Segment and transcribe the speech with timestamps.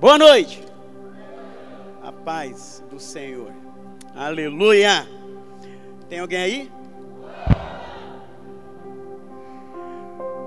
[0.00, 0.64] Boa noite.
[2.04, 3.52] A paz do Senhor.
[4.14, 5.04] Aleluia.
[6.08, 6.72] Tem alguém aí?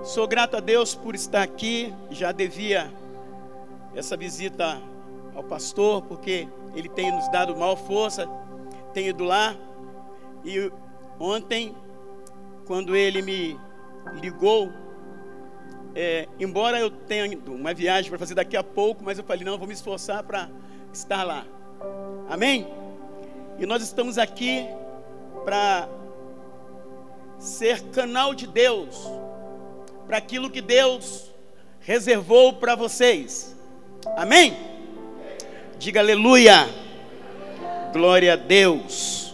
[0.06, 1.94] Sou grato a Deus por estar aqui.
[2.10, 2.90] Já devia
[3.94, 4.82] essa visita
[5.36, 8.26] ao pastor, porque ele tem nos dado maior força.
[8.94, 9.54] Tenho ido lá.
[10.46, 10.72] E
[11.20, 11.76] ontem,
[12.66, 13.60] quando ele me
[14.14, 14.72] ligou,
[15.96, 19.54] é, embora eu tenha uma viagem para fazer daqui a pouco, mas eu falei, não,
[19.54, 20.50] eu vou me esforçar para
[20.94, 21.46] estar lá.
[22.30, 22.68] Amém?
[23.60, 24.66] E nós estamos aqui
[25.44, 25.88] para
[27.40, 29.10] ser canal de Deus,
[30.08, 31.30] para aquilo que Deus
[31.82, 33.56] reservou para vocês.
[34.16, 34.56] Amém?
[35.78, 36.70] Diga aleluia.
[37.92, 39.34] Glória a Deus.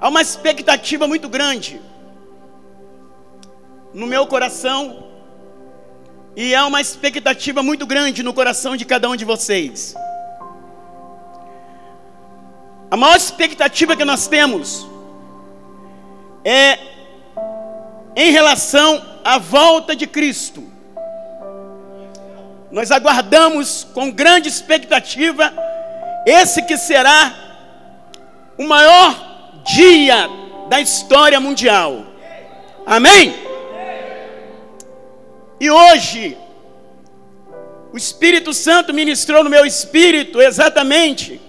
[0.00, 1.80] Há uma expectativa muito grande
[3.92, 5.04] no meu coração
[6.34, 9.94] e há uma expectativa muito grande no coração de cada um de vocês.
[12.90, 14.86] A maior expectativa que nós temos
[16.44, 16.78] é
[18.16, 20.64] em relação à volta de Cristo.
[22.70, 25.52] Nós aguardamos com grande expectativa
[26.26, 27.34] esse que será
[28.56, 30.28] o maior dia
[30.68, 32.06] da história mundial.
[32.86, 33.51] Amém?
[35.64, 36.36] E hoje,
[37.92, 41.40] o Espírito Santo ministrou no meu espírito exatamente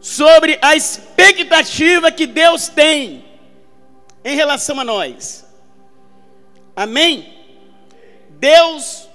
[0.00, 3.24] sobre a expectativa que Deus tem
[4.24, 5.46] em relação a nós.
[6.74, 7.32] Amém?
[8.30, 9.08] Deus,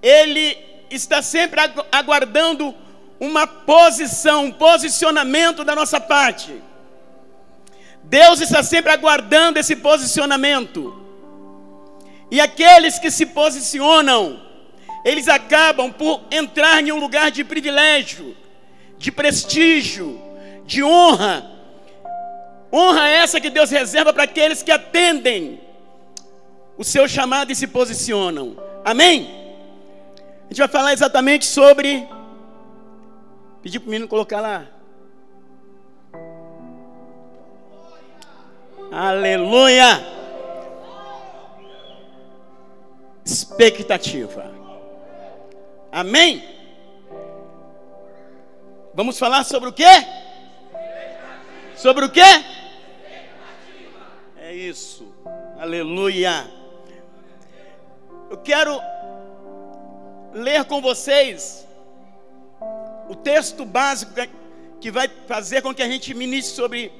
[0.00, 0.56] Ele
[0.88, 1.60] está sempre
[1.92, 2.74] aguardando
[3.20, 6.54] uma posição, um posicionamento da nossa parte.
[8.02, 11.05] Deus está sempre aguardando esse posicionamento.
[12.30, 14.40] E aqueles que se posicionam,
[15.04, 18.36] eles acabam por entrar em um lugar de privilégio,
[18.98, 20.20] de prestígio,
[20.64, 21.48] de honra.
[22.72, 25.60] Honra essa que Deus reserva para aqueles que atendem
[26.76, 28.56] o seu chamado e se posicionam.
[28.84, 29.30] Amém?
[30.44, 32.06] A gente vai falar exatamente sobre.
[33.62, 34.66] Pedir para o menino colocar lá.
[38.90, 40.15] Aleluia!
[43.26, 44.54] Expectativa.
[45.90, 46.48] Amém?
[48.94, 49.84] Vamos falar sobre o quê?
[51.76, 52.20] Sobre o quê?
[54.38, 55.12] É isso.
[55.58, 56.48] Aleluia.
[58.30, 58.80] Eu quero
[60.32, 61.66] ler com vocês
[63.08, 64.12] o texto básico
[64.80, 66.92] que vai fazer com que a gente ministre sobre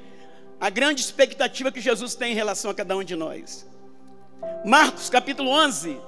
[0.60, 3.66] a grande expectativa que Jesus tem em relação a cada um de nós.
[4.64, 6.00] Marcos capítulo 11,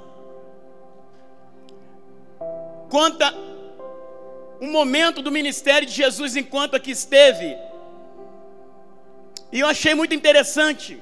[2.88, 3.34] conta
[4.60, 7.56] um momento do ministério de Jesus enquanto aqui esteve.
[9.52, 11.00] E eu achei muito interessante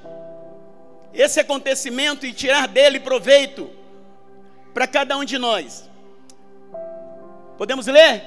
[1.13, 3.71] esse acontecimento e tirar dele proveito
[4.75, 5.89] para cada um de nós.
[7.57, 8.23] Podemos ler?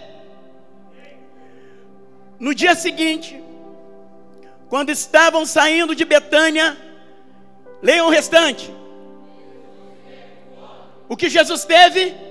[2.40, 3.42] No dia seguinte,
[4.70, 6.78] quando estavam saindo de Betânia,
[7.82, 8.74] leiam o restante.
[11.08, 12.29] O que Jesus teve?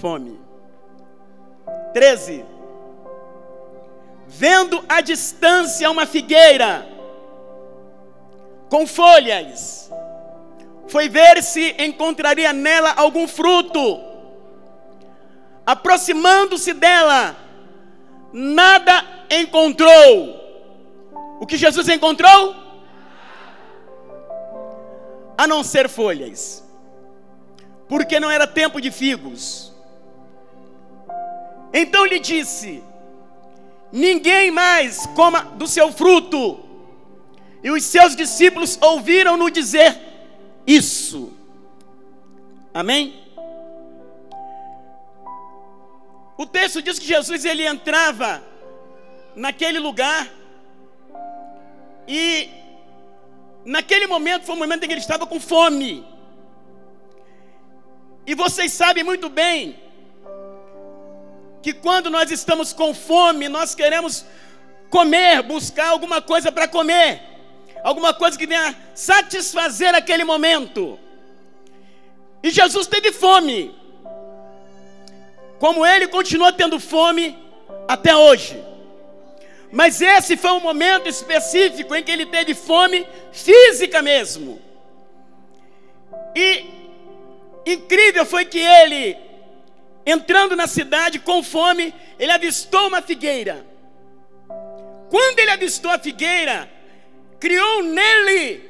[0.00, 0.38] Fome.
[1.92, 2.44] 13.
[4.26, 6.86] Vendo à distância uma figueira
[8.68, 9.90] com folhas,
[10.86, 14.00] foi ver se encontraria nela algum fruto.
[15.64, 17.36] Aproximando-se dela,
[18.32, 20.36] nada encontrou.
[21.40, 22.54] O que Jesus encontrou?
[25.36, 26.64] A não ser folhas,
[27.88, 29.67] porque não era tempo de figos.
[31.72, 32.82] Então lhe disse:
[33.92, 36.60] Ninguém mais coma do seu fruto.
[37.62, 39.98] E os seus discípulos ouviram-no dizer
[40.66, 41.32] isso.
[42.72, 43.20] Amém?
[46.36, 48.42] O texto diz que Jesus ele entrava
[49.34, 50.28] naquele lugar
[52.06, 52.48] e
[53.64, 56.06] naquele momento foi o momento em que ele estava com fome.
[58.24, 59.87] E vocês sabem muito bem
[61.68, 64.24] que quando nós estamos com fome, nós queremos
[64.88, 67.20] comer, buscar alguma coisa para comer,
[67.84, 70.98] alguma coisa que venha satisfazer aquele momento.
[72.42, 73.74] E Jesus teve fome,
[75.58, 77.36] como ele continua tendo fome
[77.86, 78.58] até hoje.
[79.70, 84.58] Mas esse foi um momento específico em que ele teve fome física mesmo.
[86.34, 86.64] E
[87.66, 89.27] incrível foi que ele
[90.10, 93.66] entrando na cidade com fome, ele avistou uma figueira.
[95.10, 96.70] Quando ele avistou a figueira,
[97.38, 98.68] criou nele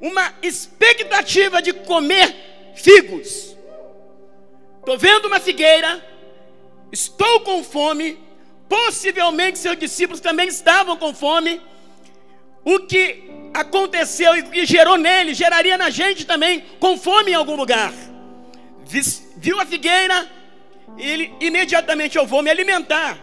[0.00, 3.56] uma expectativa de comer figos.
[4.78, 6.04] Estou vendo uma figueira,
[6.92, 8.18] estou com fome,
[8.68, 11.60] possivelmente seus discípulos também estavam com fome.
[12.64, 17.56] O que aconteceu e que gerou nele, geraria na gente também com fome em algum
[17.56, 17.92] lugar.
[18.84, 20.28] Viu a figueira,
[20.98, 23.18] ele imediatamente eu vou me alimentar.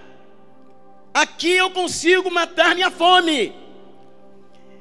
[1.13, 3.55] Aqui eu consigo matar minha fome.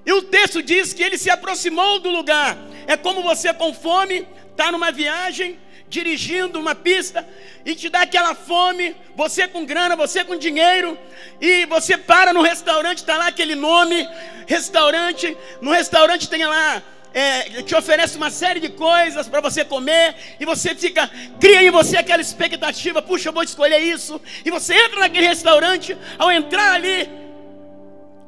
[0.05, 2.56] E o texto diz que ele se aproximou do lugar.
[2.87, 5.59] É como você com fome, está numa viagem,
[5.89, 7.29] dirigindo uma pista,
[7.65, 10.99] e te dá aquela fome, você com grana, você com dinheiro,
[11.41, 14.09] e você para no restaurante, está lá aquele nome,
[14.47, 16.83] restaurante, no restaurante tem lá
[17.14, 21.11] é, te oferece uma série de coisas para você comer, e você fica,
[21.41, 25.97] cria em você aquela expectativa, puxa, eu vou escolher isso, e você entra naquele restaurante,
[26.19, 27.09] ao entrar ali,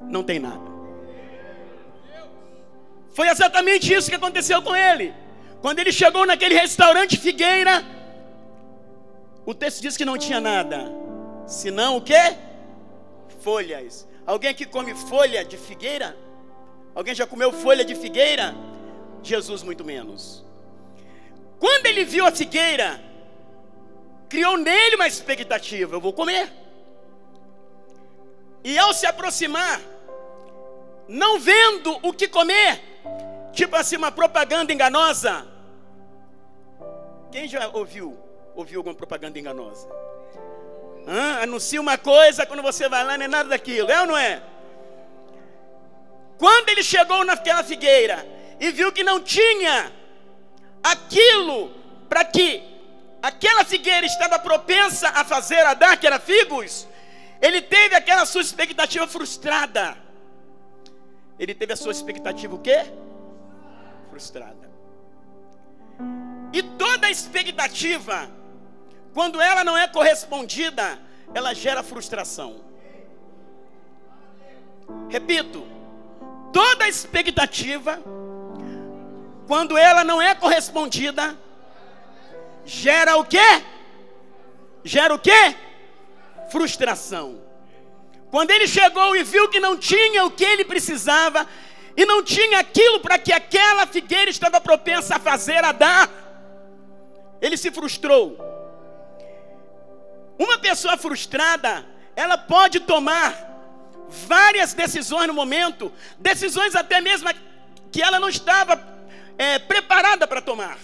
[0.02, 0.75] não tem nada.
[3.14, 5.14] Foi exatamente isso que aconteceu com ele.
[5.62, 7.84] Quando ele chegou naquele restaurante Figueira,
[9.46, 10.90] o texto diz que não tinha nada,
[11.46, 12.37] senão o que?
[13.40, 14.08] Folhas.
[14.26, 16.16] Alguém aqui come folha de figueira?
[16.94, 18.54] Alguém já comeu folha de figueira?
[19.29, 20.44] Jesus muito menos.
[21.59, 23.00] Quando ele viu a figueira,
[24.29, 26.53] criou nele uma expectativa: eu vou comer.
[28.62, 29.81] E ao se aproximar,
[31.09, 32.82] não vendo o que comer,
[33.53, 35.47] tipo assim, uma propaganda enganosa.
[37.31, 38.19] Quem já ouviu?
[38.55, 39.88] Ouviu alguma propaganda enganosa?
[41.06, 41.43] Hã?
[41.43, 44.43] Anuncia uma coisa, quando você vai lá, não é nada daquilo, é ou não é?
[46.38, 48.26] Quando ele chegou naquela figueira
[48.60, 49.92] e viu que não tinha
[50.82, 51.70] aquilo
[52.08, 52.62] para que
[53.22, 56.86] aquela figueira estava propensa a fazer, a dar, que era figos,
[57.40, 59.96] ele teve aquela sua expectativa frustrada.
[61.38, 62.84] Ele teve a sua expectativa o quê?
[64.10, 64.70] Frustrada.
[66.52, 68.30] E toda expectativa,
[69.12, 71.00] quando ela não é correspondida,
[71.34, 72.64] ela gera frustração.
[75.08, 75.66] Repito,
[76.52, 78.00] toda expectativa,
[79.46, 81.37] quando ela não é correspondida,
[82.64, 83.62] gera o quê?
[84.82, 85.56] Gera o quê?
[86.50, 87.43] Frustração.
[88.31, 91.46] Quando ele chegou e viu que não tinha o que ele precisava,
[91.96, 96.11] e não tinha aquilo para que aquela figueira estava propensa a fazer, a dar,
[97.40, 98.37] ele se frustrou.
[100.38, 101.87] Uma pessoa frustrada,
[102.17, 103.52] ela pode tomar
[104.08, 107.29] várias decisões no momento, decisões até mesmo
[107.93, 108.94] que ela não estava
[109.38, 110.78] é, preparada para tomar.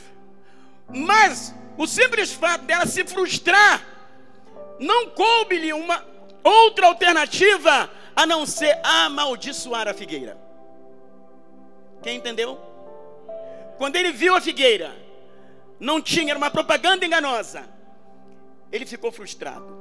[0.88, 3.86] Mas o simples fato dela se frustrar,
[4.78, 6.04] não coube-lhe uma
[6.42, 10.38] outra alternativa a não ser amaldiçoar a figueira.
[12.02, 12.58] Quem entendeu?
[13.78, 14.94] Quando ele viu a figueira,
[15.78, 17.64] não tinha, era uma propaganda enganosa.
[18.70, 19.78] Ele ficou frustrado.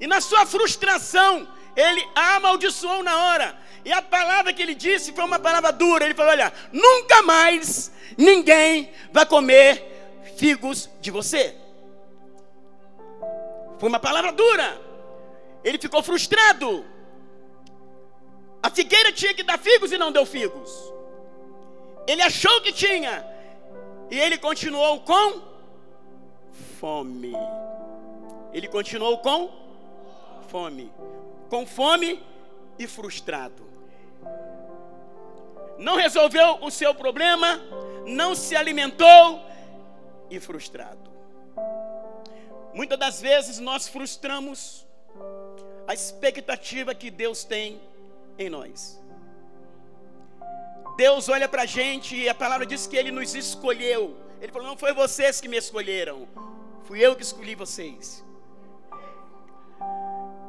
[0.00, 3.58] E na sua frustração, ele amaldiçoou na hora.
[3.84, 6.04] E a palavra que ele disse foi uma palavra dura.
[6.04, 11.54] Ele falou: Olha, nunca mais ninguém vai comer figos de você.
[13.78, 14.80] Foi uma palavra dura.
[15.62, 16.84] Ele ficou frustrado.
[18.62, 20.92] A figueira tinha que dar figos e não deu figos.
[22.06, 23.24] Ele achou que tinha.
[24.10, 25.42] E ele continuou com
[26.80, 27.32] fome.
[28.52, 29.50] Ele continuou com
[30.48, 30.90] fome.
[31.48, 32.22] Com fome
[32.78, 33.66] e frustrado.
[35.78, 37.60] Não resolveu o seu problema,
[38.06, 39.44] não se alimentou
[40.30, 41.10] e frustrado.
[42.74, 44.86] Muitas das vezes nós frustramos
[45.86, 47.80] a expectativa que Deus tem
[48.38, 49.00] em nós.
[50.96, 54.16] Deus olha para a gente e a palavra diz que Ele nos escolheu.
[54.40, 56.26] Ele falou: Não foi vocês que me escolheram,
[56.84, 58.24] fui eu que escolhi vocês.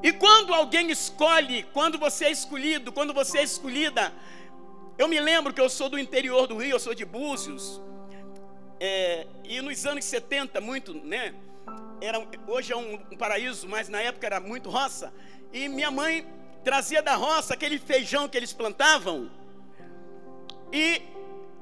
[0.03, 4.13] E quando alguém escolhe, quando você é escolhido, quando você é escolhida,
[4.97, 7.81] eu me lembro que eu sou do interior do Rio, eu sou de Búzios,
[8.79, 11.33] é, e nos anos 70, muito, né?
[11.99, 15.11] Era, hoje é um, um paraíso, mas na época era muito roça.
[15.51, 16.27] E minha mãe
[16.63, 19.31] trazia da roça aquele feijão que eles plantavam.
[20.71, 21.01] E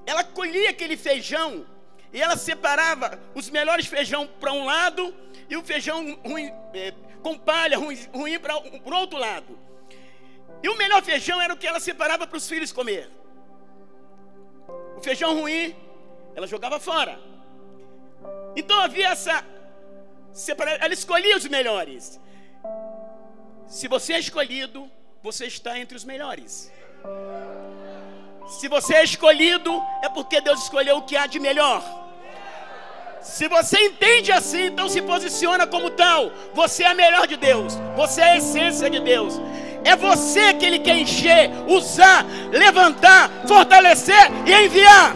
[0.06, 1.66] ela colhia aquele feijão
[2.12, 5.14] e ela separava os melhores feijão para um lado
[5.50, 6.94] e o feijão ruim, é,
[7.26, 9.58] com palha ruim, ruim para o outro lado.
[10.62, 13.10] E o melhor feijão era o que ela separava para os filhos comer.
[14.96, 15.76] O feijão ruim,
[16.36, 17.20] ela jogava fora.
[18.56, 19.44] Então havia essa
[20.80, 22.22] ela escolhia os melhores.
[23.66, 24.80] Se você é escolhido,
[25.24, 26.72] você está entre os melhores.
[28.60, 29.72] Se você é escolhido,
[30.04, 32.05] é porque Deus escolheu o que há de melhor.
[33.26, 36.32] Se você entende assim, então se posiciona como tal.
[36.54, 37.74] Você é a melhor de Deus.
[37.96, 39.34] Você é a essência de Deus.
[39.84, 45.16] É você que Ele quer encher, usar, levantar, fortalecer e enviar.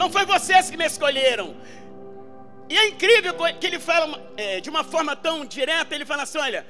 [0.00, 1.56] Não foi vocês que me escolheram.
[2.68, 6.38] E é incrível que ele fala é, de uma forma tão direta, ele fala assim,
[6.38, 6.66] olha,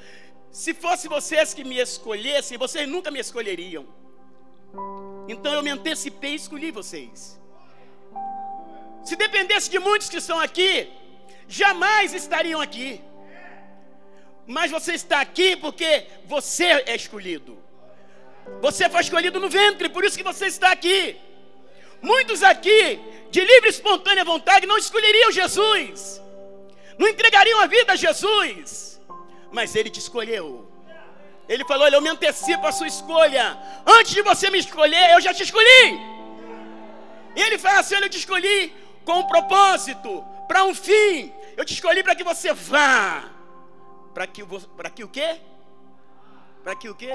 [0.50, 3.84] se fosse vocês que me escolhessem, vocês nunca me escolheriam.
[5.28, 7.40] Então eu me antecipei e escolhi vocês.
[9.04, 10.90] Se dependesse de muitos que estão aqui,
[11.46, 13.00] jamais estariam aqui.
[14.46, 17.58] Mas você está aqui porque você é escolhido.
[18.60, 21.16] Você foi escolhido no ventre, por isso que você está aqui.
[22.02, 23.00] Muitos aqui,
[23.30, 26.20] de livre e espontânea vontade, não escolheriam Jesus,
[26.98, 29.00] não entregariam a vida a Jesus,
[29.50, 30.70] mas Ele te escolheu.
[31.48, 33.58] Ele falou: Olha, eu me antecipo a sua escolha.
[33.86, 36.00] Antes de você me escolher, eu já te escolhi.
[37.36, 38.72] E ele fala assim: Olha, eu te escolhi
[39.04, 41.32] com um propósito, para um fim.
[41.56, 43.24] Eu te escolhi para que você vá.
[44.12, 44.44] Para que,
[44.76, 45.40] para que o quê?
[46.62, 47.14] Para que o quê?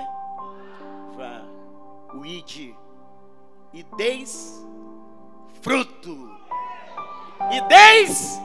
[1.16, 1.42] Vá.
[2.14, 2.76] O ide.
[3.74, 4.66] E deis
[5.62, 6.38] fruto.
[7.52, 8.40] E deis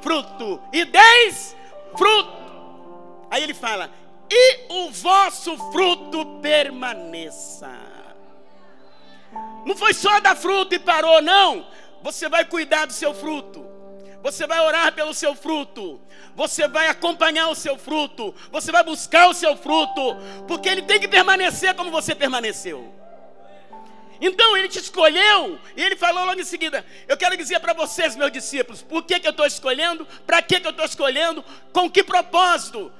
[0.00, 0.60] fruto.
[0.72, 1.56] E deis
[1.96, 2.46] fruto.
[3.30, 3.90] Aí ele fala:
[4.30, 7.70] e o vosso fruto permaneça.
[9.64, 11.66] Não foi só dar fruto e parou, não.
[12.02, 13.66] Você vai cuidar do seu fruto.
[14.22, 16.00] Você vai orar pelo seu fruto.
[16.34, 18.34] Você vai acompanhar o seu fruto.
[18.50, 20.16] Você vai buscar o seu fruto.
[20.46, 22.92] Porque ele tem que permanecer como você permaneceu.
[24.20, 28.16] Então ele te escolheu e ele falou logo em seguida: Eu quero dizer para vocês,
[28.16, 31.90] meus discípulos, por que, que eu estou escolhendo, para que, que eu estou escolhendo, com
[31.90, 32.90] que propósito.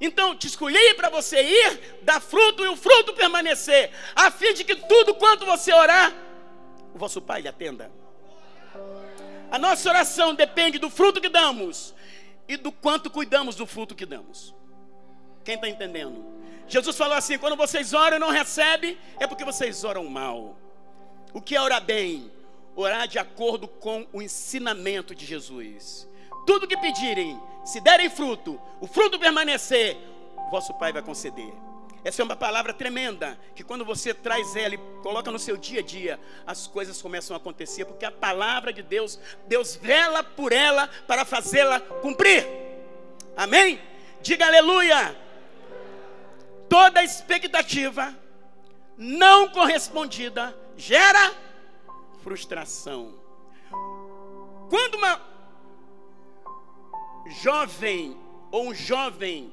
[0.00, 4.64] Então te escolhi para você ir, dar fruto e o fruto permanecer, a fim de
[4.64, 6.12] que tudo quanto você orar,
[6.94, 7.90] o vosso Pai lhe atenda.
[9.50, 11.94] A nossa oração depende do fruto que damos
[12.48, 14.54] e do quanto cuidamos do fruto que damos.
[15.44, 16.24] Quem está entendendo?
[16.68, 20.58] Jesus falou assim: quando vocês oram e não recebem, é porque vocês oram mal.
[21.32, 22.30] O que é orar bem?
[22.74, 26.08] Orar de acordo com o ensinamento de Jesus.
[26.46, 29.98] Tudo que pedirem, se derem fruto, o fruto permanecer,
[30.50, 31.52] vosso Pai vai conceder.
[32.04, 35.80] Essa é uma palavra tremenda, que quando você traz ela e coloca no seu dia
[35.80, 40.52] a dia, as coisas começam a acontecer, porque a palavra de Deus, Deus vela por
[40.52, 42.46] ela para fazê-la cumprir.
[43.36, 43.80] Amém?
[44.22, 45.16] Diga aleluia.
[46.68, 48.14] Toda expectativa
[48.96, 51.34] não correspondida gera
[52.22, 53.18] frustração.
[54.70, 55.20] Quando uma
[57.30, 58.16] jovem
[58.50, 59.52] ou um jovem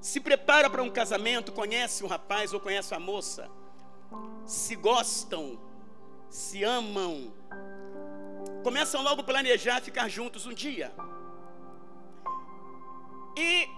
[0.00, 3.50] se prepara para um casamento, conhece um rapaz ou conhece uma moça,
[4.46, 5.58] se gostam,
[6.30, 7.32] se amam,
[8.62, 10.92] começam logo a planejar ficar juntos um dia.
[13.36, 13.68] E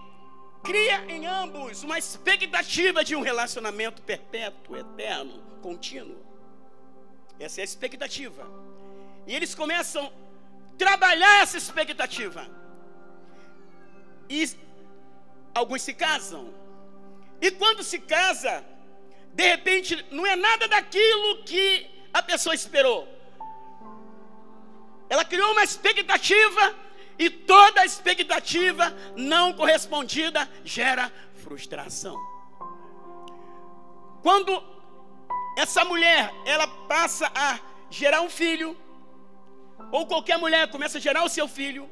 [0.63, 6.17] cria em ambos uma expectativa de um relacionamento perpétuo, eterno, contínuo.
[7.39, 8.45] Essa é a expectativa.
[9.25, 12.60] E eles começam a trabalhar essa expectativa.
[14.31, 14.49] E
[15.53, 16.53] alguns se casam.
[17.41, 18.63] E quando se casa,
[19.33, 21.65] de repente não é nada daquilo que
[22.13, 23.01] a pessoa esperou.
[25.09, 26.63] Ela criou uma expectativa
[27.19, 31.11] e toda expectativa não correspondida gera
[31.43, 32.17] frustração.
[34.23, 34.51] Quando
[35.57, 37.59] essa mulher, ela passa a
[37.89, 38.77] gerar um filho,
[39.91, 41.89] ou qualquer mulher começa a gerar o seu filho,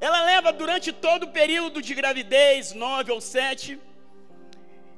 [0.00, 3.78] ela leva durante todo o período de gravidez, nove ou sete,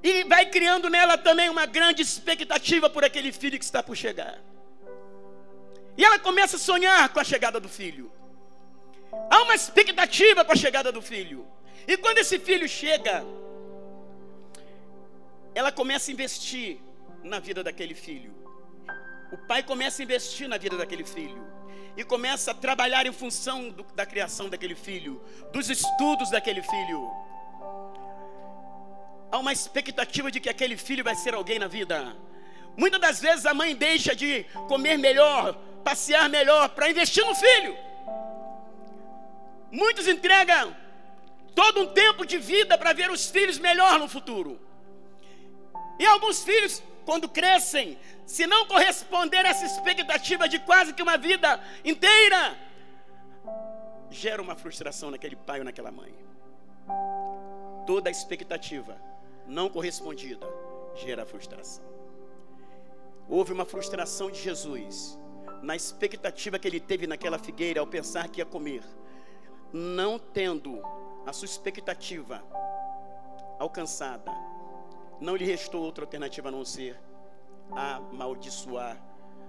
[0.02, 4.38] e vai criando nela também uma grande expectativa por aquele filho que está por chegar.
[5.96, 8.10] E ela começa a sonhar com a chegada do filho.
[9.30, 11.46] Há uma expectativa para a chegada do filho.
[11.86, 13.24] E quando esse filho chega,
[15.54, 16.78] ela começa a investir
[17.22, 18.32] na vida daquele filho.
[19.32, 21.42] O pai começa a investir na vida daquele filho.
[21.96, 25.22] E começa a trabalhar em função do, da criação daquele filho,
[25.52, 27.10] dos estudos daquele filho.
[29.30, 32.16] Há uma expectativa de que aquele filho vai ser alguém na vida.
[32.76, 37.76] Muitas das vezes a mãe deixa de comer melhor, passear melhor, para investir no filho.
[39.70, 40.76] Muitos entregam
[41.54, 44.60] todo um tempo de vida para ver os filhos melhor no futuro.
[45.98, 51.16] E alguns filhos quando crescem, se não corresponder a essa expectativa de quase que uma
[51.16, 52.56] vida inteira,
[54.10, 56.14] gera uma frustração naquele pai ou naquela mãe.
[57.86, 58.96] Toda expectativa
[59.46, 60.46] não correspondida
[60.94, 61.84] gera frustração.
[63.28, 65.18] Houve uma frustração de Jesus
[65.62, 68.82] na expectativa que ele teve naquela figueira ao pensar que ia comer,
[69.72, 70.82] não tendo
[71.24, 72.42] a sua expectativa
[73.58, 74.30] alcançada,
[75.20, 77.00] não lhe restou outra alternativa a não ser
[77.70, 79.00] amaldiçoar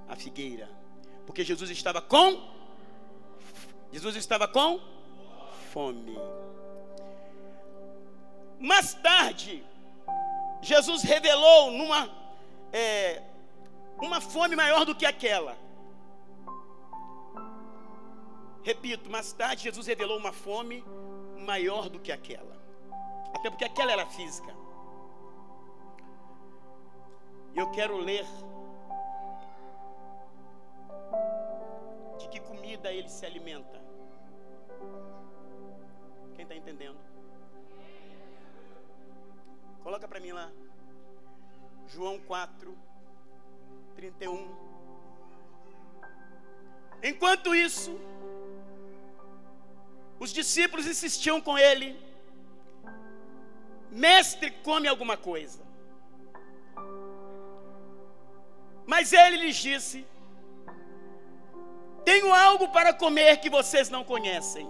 [0.07, 0.69] a figueira,
[1.25, 2.53] porque Jesus estava com
[3.93, 4.81] Jesus estava com
[5.71, 6.17] fome.
[8.59, 9.63] Mais tarde,
[10.63, 12.09] Jesus revelou numa
[12.71, 13.21] é,
[14.01, 15.55] uma fome maior do que aquela.
[18.63, 20.83] Repito, mais tarde Jesus revelou uma fome
[21.45, 22.57] maior do que aquela.
[23.35, 24.62] Até porque aquela era física.
[27.55, 28.25] Eu quero ler
[32.17, 33.79] de que comida ele se alimenta.
[36.35, 36.97] Quem está entendendo?
[39.83, 40.51] Coloca para mim lá.
[41.87, 42.75] João 4,
[43.95, 44.49] 31.
[47.03, 47.99] Enquanto isso,
[50.19, 51.99] os discípulos insistiam com ele:
[53.91, 55.72] Mestre, come alguma coisa.
[58.85, 60.05] Mas ele lhes disse:
[62.03, 64.67] Tenho algo para comer que vocês não conhecem.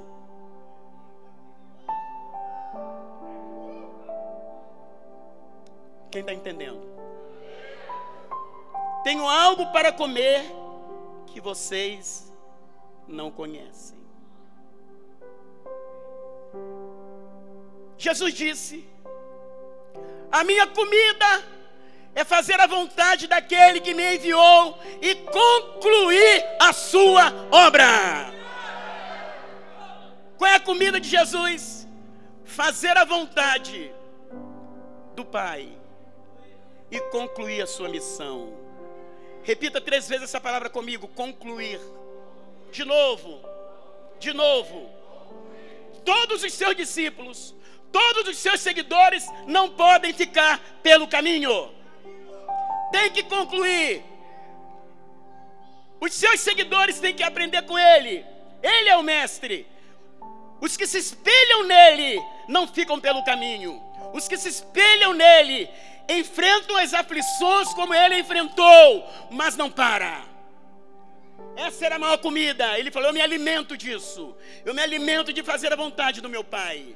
[6.12, 6.82] Quem está entendendo?
[9.03, 10.43] Tenho algo para comer
[11.27, 12.32] que vocês
[13.08, 13.98] não conhecem.
[17.98, 18.88] Jesus disse:
[20.32, 21.52] A minha comida
[22.15, 28.31] é fazer a vontade daquele que me enviou e concluir a sua obra.
[30.38, 31.88] Qual é a comida de Jesus?
[32.46, 33.92] Fazer a vontade
[35.16, 35.70] do Pai
[36.92, 38.53] e concluir a sua missão.
[39.44, 41.79] Repita três vezes essa palavra comigo: concluir.
[42.72, 43.42] De novo,
[44.20, 44.90] de novo.
[46.05, 47.55] Todos os seus discípulos,
[47.92, 51.72] todos os seus seguidores não podem ficar pelo caminho.
[52.94, 54.03] Tem que concluir.
[56.00, 58.24] Os seus seguidores têm que aprender com ele.
[58.62, 59.66] Ele é o mestre.
[60.62, 63.82] Os que se espelham nele não ficam pelo caminho.
[64.14, 65.68] Os que se espelham nele
[66.08, 70.24] enfrentam as aflições como ele enfrentou, mas não para.
[71.56, 72.77] Essa era a maior comida.
[72.77, 74.38] Ele falou: Eu me alimento disso.
[74.64, 76.96] Eu me alimento de fazer a vontade do meu Pai.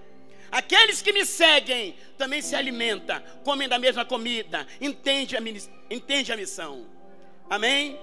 [0.52, 5.42] Aqueles que me seguem também se alimentam, comem da mesma comida, entende a,
[5.90, 6.86] entende a missão.
[7.50, 8.00] Amém?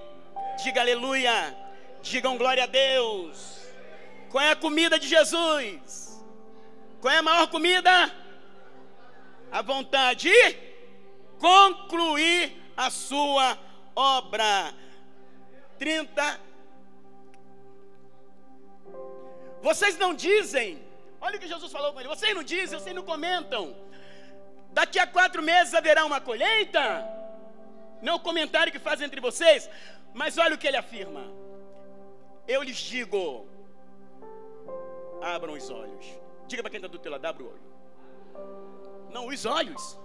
[0.63, 1.55] Diga aleluia.
[2.01, 3.61] Digam glória a Deus.
[4.29, 6.23] Qual é a comida de Jesus?
[7.01, 7.91] Qual é a maior comida?
[9.51, 10.29] A vontade
[11.39, 13.57] concluir a sua
[13.95, 14.73] obra.
[15.77, 16.39] 30.
[19.61, 20.81] Vocês não dizem,
[21.19, 23.75] olha o que Jesus falou com ele, vocês não dizem, vocês não comentam.
[24.71, 27.15] Daqui a quatro meses haverá uma colheita?
[28.01, 29.69] Não o comentário que fazem entre vocês,
[30.13, 31.23] mas olha o que ele afirma.
[32.47, 33.47] Eu lhes digo,
[35.21, 36.05] abram os olhos.
[36.47, 37.75] Diga para quem está do teu lado, abra o olho.
[39.11, 39.97] Não, os olhos.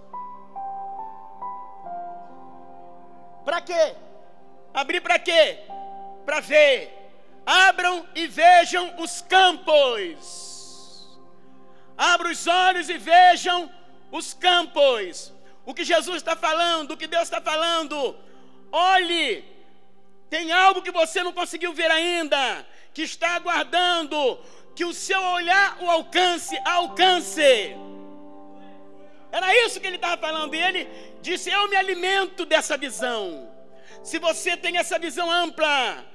[3.45, 3.95] Para quê?
[4.73, 5.59] Abrir para quê?
[6.25, 6.97] Para ver.
[7.45, 11.19] Abram e vejam os campos.
[11.97, 13.71] Abra os olhos e vejam
[14.11, 15.33] os campos.
[15.71, 18.13] O que Jesus está falando, o que Deus está falando.
[18.69, 19.45] Olhe,
[20.29, 24.17] tem algo que você não conseguiu ver ainda, que está aguardando
[24.75, 27.73] que o seu olhar o alcance, alcance.
[29.31, 30.53] Era isso que ele estava falando.
[30.53, 30.89] E ele
[31.21, 33.49] disse: Eu me alimento dessa visão.
[34.03, 36.05] Se você tem essa visão ampla,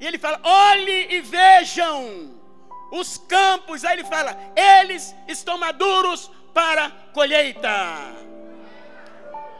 [0.00, 2.40] e ele fala: olhe e vejam
[2.90, 3.84] os campos.
[3.84, 8.28] Aí ele fala: eles estão maduros para colheita.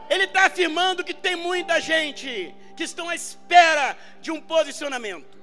[0.09, 5.37] Ele está afirmando que tem muita gente que estão à espera de um posicionamento.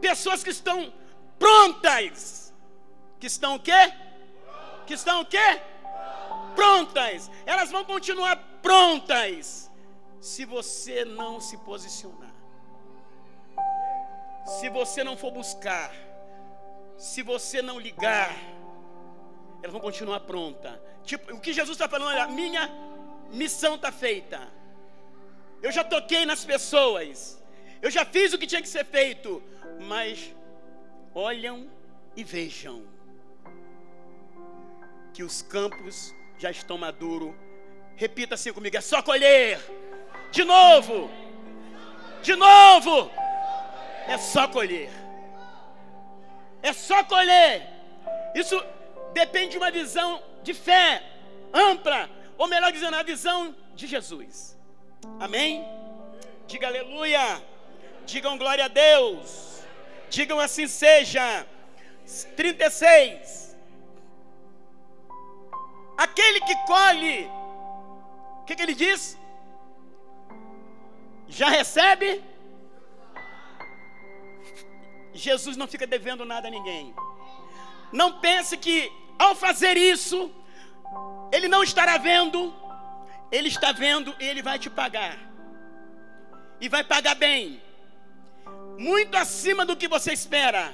[0.00, 0.92] Pessoas que estão
[1.38, 2.52] prontas.
[3.20, 3.92] Que estão o quê?
[4.86, 5.60] Que estão o quê?
[6.54, 9.70] prontas, elas vão continuar prontas,
[10.20, 12.32] se você não se posicionar,
[14.46, 15.92] se você não for buscar,
[16.96, 18.36] se você não ligar,
[19.60, 20.78] elas vão continuar prontas.
[21.04, 22.70] Tipo, o que Jesus está falando é: a minha
[23.32, 24.48] missão está feita.
[25.62, 27.42] Eu já toquei nas pessoas.
[27.80, 29.42] Eu já fiz o que tinha que ser feito.
[29.80, 30.34] Mas
[31.14, 31.70] olham
[32.16, 32.84] e vejam
[35.12, 37.34] que os campos já estão maduros.
[37.96, 39.60] Repita assim comigo: é só colher.
[40.30, 41.10] De novo.
[42.22, 43.10] De novo.
[44.08, 44.90] É só colher.
[46.62, 47.68] É só colher.
[48.34, 48.60] Isso
[49.12, 51.02] depende de uma visão de fé
[51.52, 52.08] ampla,
[52.42, 54.58] ou melhor dizendo, a visão de Jesus.
[55.24, 55.64] Amém?
[56.48, 57.24] Diga aleluia.
[58.04, 59.62] Digam glória a Deus.
[60.10, 61.46] Digam assim seja.
[62.34, 63.56] 36.
[65.96, 67.30] Aquele que colhe,
[68.40, 69.16] o que, que ele diz?
[71.28, 72.24] Já recebe?
[75.14, 76.92] Jesus não fica devendo nada a ninguém.
[77.92, 80.28] Não pense que ao fazer isso,
[81.32, 82.54] ele não estará vendo,
[83.32, 85.18] ele está vendo e ele vai te pagar.
[86.60, 87.60] E vai pagar bem.
[88.78, 90.70] Muito acima do que você espera.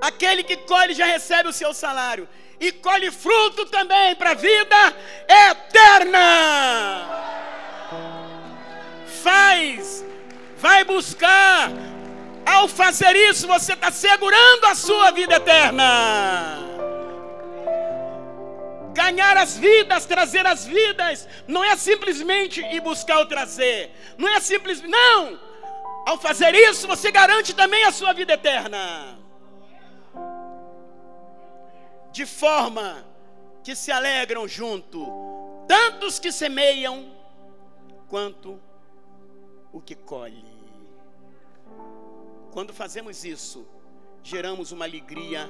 [0.00, 2.28] Aquele que colhe já recebe o seu salário
[2.60, 4.76] e colhe fruto também para a vida
[5.28, 6.18] eterna.
[9.22, 10.04] Faz,
[10.56, 11.70] vai buscar.
[12.46, 16.75] Ao fazer isso, você está segurando a sua vida eterna.
[18.96, 24.40] Ganhar as vidas, trazer as vidas, não é simplesmente ir buscar o trazer, não é
[24.40, 25.38] simplesmente, não.
[26.06, 29.16] Ao fazer isso, você garante também a sua vida eterna
[32.16, 33.06] de forma
[33.62, 35.06] que se alegram junto,
[35.68, 37.12] tantos que semeiam,
[38.08, 38.58] quanto
[39.70, 40.46] o que colhe.
[42.52, 43.68] Quando fazemos isso,
[44.22, 45.46] geramos uma alegria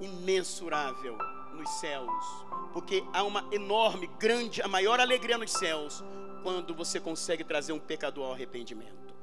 [0.00, 1.16] imensurável
[1.54, 2.24] nos céus,
[2.72, 6.02] porque há uma enorme, grande, a maior alegria nos céus
[6.42, 9.14] quando você consegue trazer um pecador ao arrependimento.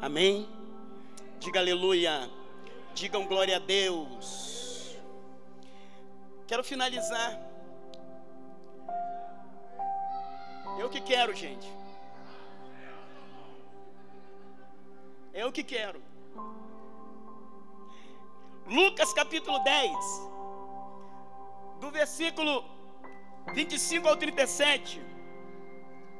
[0.00, 0.48] Amém?
[1.38, 2.30] Diga aleluia.
[2.94, 4.96] Digam glória a Deus.
[6.46, 7.40] Quero finalizar.
[10.78, 11.66] Eu que quero, gente.
[15.32, 16.00] Eu que quero.
[18.66, 19.92] Lucas capítulo 10,
[21.80, 22.64] do versículo
[23.54, 25.00] 25 ao 37.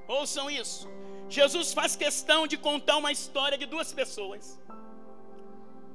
[0.06, 0.88] Ouçam isso.
[1.28, 4.60] Jesus faz questão de contar uma história de duas pessoas.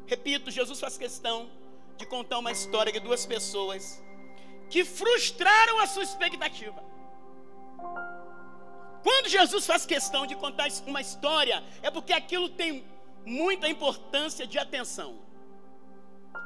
[0.05, 1.49] Repito, Jesus faz questão
[1.97, 4.03] de contar uma história de duas pessoas
[4.69, 6.83] que frustraram a sua expectativa.
[9.03, 12.85] Quando Jesus faz questão de contar uma história, é porque aquilo tem
[13.25, 15.19] muita importância de atenção.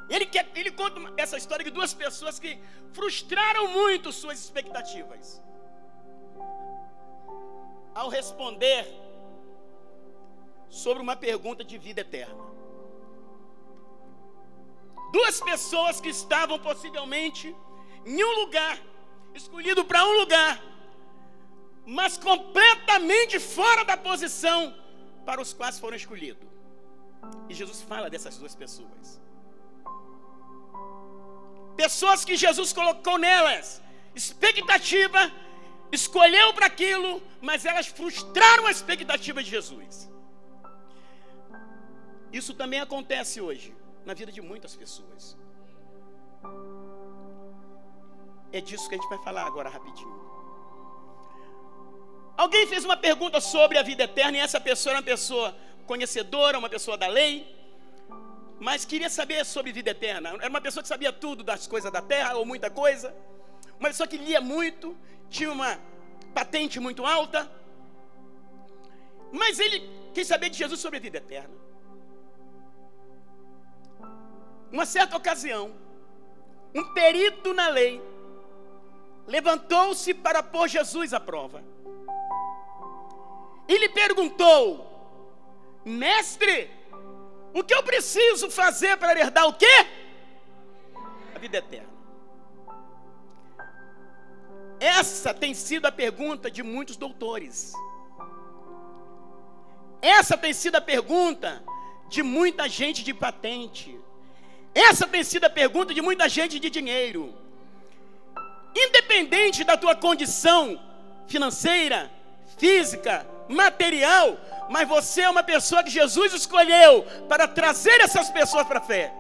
[0.09, 2.59] Ele, quer, ele conta essa história de duas pessoas que
[2.93, 5.41] frustraram muito suas expectativas.
[7.93, 8.85] Ao responder
[10.69, 12.43] sobre uma pergunta de vida eterna.
[15.11, 17.55] Duas pessoas que estavam possivelmente
[18.05, 18.79] em um lugar,
[19.33, 20.61] escolhido para um lugar,
[21.85, 24.75] mas completamente fora da posição
[25.25, 26.47] para os quais foram escolhidos.
[27.49, 29.24] E Jesus fala dessas duas pessoas.
[31.75, 33.81] Pessoas que Jesus colocou nelas
[34.15, 35.31] expectativa,
[35.91, 40.09] escolheu para aquilo, mas elas frustraram a expectativa de Jesus.
[42.31, 45.37] Isso também acontece hoje na vida de muitas pessoas.
[48.51, 50.23] É disso que a gente vai falar agora rapidinho.
[52.37, 56.57] Alguém fez uma pergunta sobre a vida eterna e essa pessoa era uma pessoa conhecedora,
[56.57, 57.54] uma pessoa da lei,
[58.59, 60.29] mas queria saber sobre vida eterna.
[60.29, 63.15] Era uma pessoa que sabia tudo das coisas da terra ou muita coisa,
[63.79, 64.95] uma pessoa que lia muito,
[65.29, 65.79] tinha uma
[66.33, 67.49] patente muito alta,
[69.31, 71.53] mas ele quis saber de Jesus sobre vida eterna.
[74.71, 75.73] Uma certa ocasião,
[76.73, 78.01] um perito na lei
[79.27, 81.63] levantou-se para pôr Jesus à prova.
[83.67, 84.85] E lhe perguntou:
[85.83, 86.69] Mestre,
[87.57, 89.75] o que eu preciso fazer para herdar o quê?
[91.35, 91.93] A vida eterna.
[94.79, 97.73] Essa tem sido a pergunta de muitos doutores.
[100.01, 101.63] Essa tem sido a pergunta
[102.09, 103.97] de muita gente de patente.
[104.73, 107.23] Essa tem sido a pergunta de muita gente de dinheiro
[108.75, 110.79] independente da tua condição
[111.27, 112.11] financeira,
[112.57, 114.37] física, material,
[114.69, 119.13] mas você é uma pessoa que Jesus escolheu para trazer essas pessoas para a fé.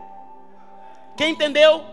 [1.15, 1.85] Quem entendeu?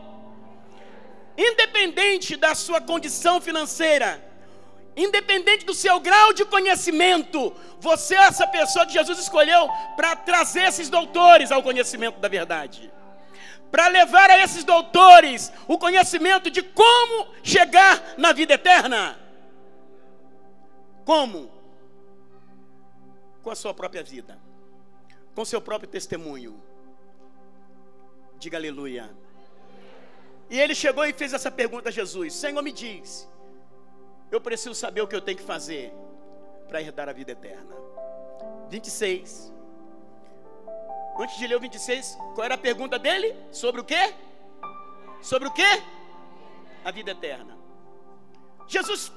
[1.36, 4.22] Independente da sua condição financeira,
[4.96, 10.64] independente do seu grau de conhecimento, você é essa pessoa que Jesus escolheu para trazer
[10.64, 12.92] esses doutores ao conhecimento da verdade.
[13.70, 19.18] Para levar a esses doutores o conhecimento de como chegar na vida eterna.
[21.04, 21.51] Como?
[23.42, 24.38] Com a sua própria vida,
[25.34, 26.62] com seu próprio testemunho.
[28.38, 29.10] Diga aleluia.
[30.48, 33.28] E ele chegou e fez essa pergunta a Jesus: Senhor, me diz,
[34.30, 35.92] eu preciso saber o que eu tenho que fazer
[36.68, 37.74] para herdar a vida eterna.
[38.68, 39.52] 26.
[41.18, 43.36] Antes de ler o 26, qual era a pergunta dele?
[43.50, 44.14] Sobre o quê?
[45.20, 45.82] Sobre o quê?
[46.84, 47.58] A vida eterna.
[48.66, 49.12] Jesus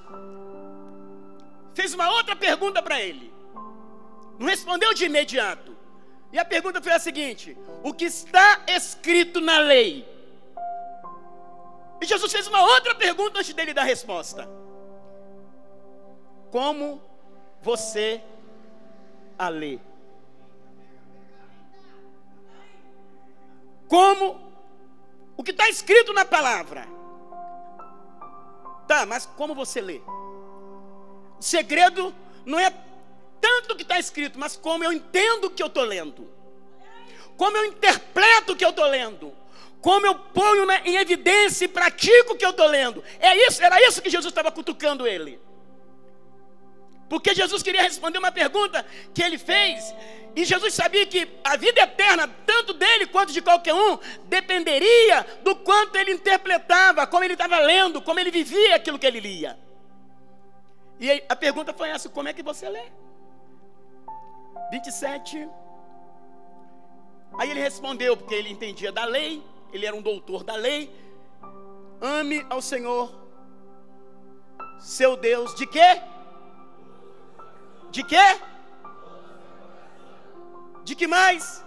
[1.74, 3.35] fez uma outra pergunta para ele.
[4.38, 5.76] Não respondeu de imediato.
[6.32, 10.08] E a pergunta foi a seguinte: O que está escrito na lei?
[12.02, 14.48] E Jesus fez uma outra pergunta antes dele dar a resposta:
[16.52, 17.02] Como
[17.62, 18.22] você
[19.38, 19.80] a lê?
[23.88, 24.40] Como
[25.38, 26.88] o que está escrito na palavra?
[28.88, 30.02] Tá, mas como você lê?
[31.40, 32.14] O segredo
[32.46, 32.70] não é
[33.76, 36.30] o que está escrito, mas como eu entendo o que eu estou lendo.
[37.38, 39.34] Como eu interpreto o que eu estou lendo.
[39.82, 43.04] Como eu ponho em evidência e pratico o que eu estou lendo.
[43.20, 45.40] É isso, era isso que Jesus estava cutucando ele.
[47.08, 48.84] Porque Jesus queria responder uma pergunta
[49.14, 49.94] que ele fez.
[50.36, 55.56] E Jesus sabia que a vida eterna, tanto dele quanto de qualquer um, dependeria do
[55.56, 59.58] quanto ele interpretava, como ele estava lendo, como ele vivia aquilo que ele lia.
[61.00, 62.84] E a pergunta foi essa: como é que você lê?
[64.72, 65.50] 27.
[67.38, 70.94] Aí ele respondeu, porque ele entendia da lei, ele era um doutor da lei.
[72.02, 73.14] Ame ao Senhor,
[74.80, 76.02] seu Deus, de quê?
[77.92, 78.40] De quê?
[80.84, 81.64] De que mais?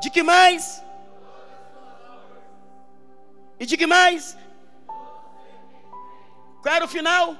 [0.00, 0.82] De que mais?
[3.58, 4.36] E de que mais?
[6.62, 7.36] Qual era o final?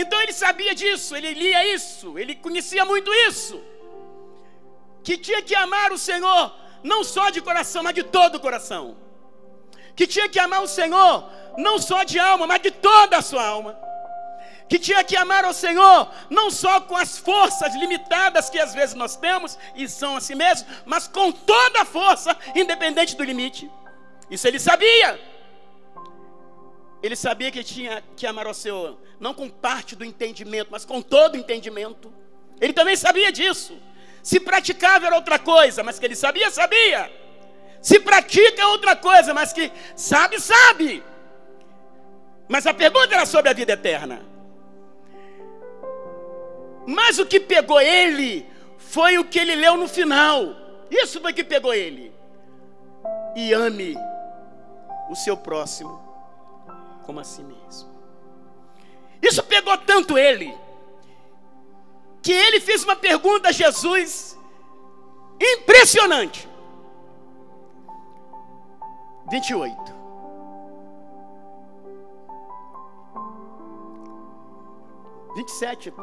[0.00, 3.60] Então ele sabia disso, ele lia isso, ele conhecia muito isso.
[5.02, 8.96] Que tinha que amar o Senhor, não só de coração, mas de todo o coração.
[9.96, 11.28] Que tinha que amar o Senhor,
[11.66, 13.76] não só de alma, mas de toda a sua alma.
[14.68, 18.94] Que tinha que amar o Senhor, não só com as forças limitadas que às vezes
[18.94, 23.68] nós temos, e são assim mesmo, mas com toda a força, independente do limite.
[24.30, 25.37] Isso ele sabia.
[27.02, 31.00] Ele sabia que tinha que amar ao Senhor, não com parte do entendimento, mas com
[31.00, 32.12] todo o entendimento.
[32.60, 33.78] Ele também sabia disso.
[34.22, 37.10] Se praticava era outra coisa, mas que ele sabia, sabia.
[37.80, 41.04] Se pratica é outra coisa, mas que sabe, sabe.
[42.48, 44.20] Mas a pergunta era sobre a vida eterna.
[46.84, 48.44] Mas o que pegou ele
[48.76, 50.56] foi o que ele leu no final.
[50.90, 52.12] Isso foi o que pegou ele.
[53.36, 53.96] E ame
[55.08, 56.07] o seu próximo
[57.08, 57.88] como a si mesmo.
[59.22, 60.54] Isso pegou tanto ele,
[62.20, 64.38] que ele fez uma pergunta a Jesus
[65.40, 66.46] impressionante.
[69.30, 69.96] 28.
[75.34, 75.94] Vinte e sete,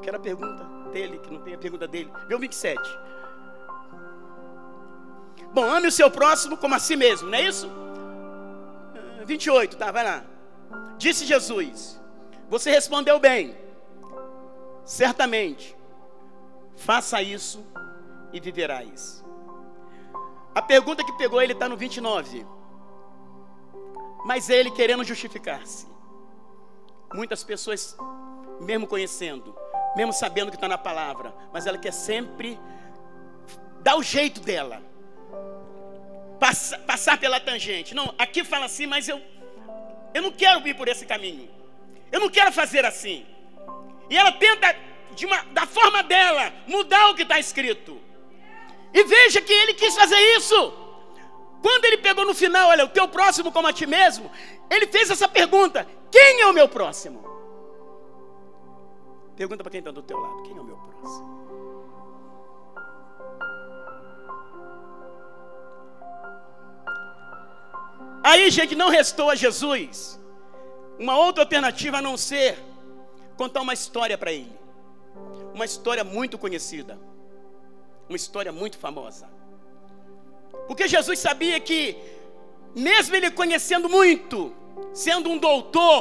[0.00, 2.12] que a pergunta dele, que não tem a pergunta dele.
[2.28, 2.80] Viu 27.
[5.52, 7.68] Bom, ame o seu próximo como a si mesmo, não é isso?
[9.24, 10.31] 28, tá, vai lá.
[10.98, 12.00] Disse Jesus:
[12.48, 13.56] Você respondeu bem.
[14.84, 15.76] Certamente,
[16.76, 17.64] faça isso
[18.32, 19.24] e viverás.
[20.54, 22.46] A pergunta que pegou ele está no 29.
[24.24, 25.86] Mas ele querendo justificar-se.
[27.12, 27.96] Muitas pessoas,
[28.60, 29.54] mesmo conhecendo,
[29.96, 32.58] mesmo sabendo que está na palavra, mas ela quer sempre
[33.80, 34.80] dar o jeito dela,
[36.38, 37.94] passar, passar pela tangente.
[37.94, 39.20] Não, aqui fala assim, mas eu
[40.14, 41.48] eu não quero ir por esse caminho.
[42.10, 43.26] Eu não quero fazer assim.
[44.10, 44.76] E ela tenta,
[45.24, 48.00] uma, da forma dela, mudar o que está escrito.
[48.92, 50.72] E veja que ele quis fazer isso.
[51.62, 54.30] Quando ele pegou no final, olha, o teu próximo como a ti mesmo,
[54.68, 57.24] ele fez essa pergunta: quem é o meu próximo?
[59.36, 61.42] Pergunta para quem está do teu lado: quem é o meu próximo?
[68.22, 70.18] Aí, gente, não restou a Jesus
[70.98, 72.58] uma outra alternativa a não ser
[73.36, 74.52] contar uma história para ele.
[75.52, 76.98] Uma história muito conhecida.
[78.08, 79.28] Uma história muito famosa.
[80.68, 81.96] Porque Jesus sabia que
[82.74, 84.54] mesmo ele conhecendo muito,
[84.94, 85.98] sendo um doutor,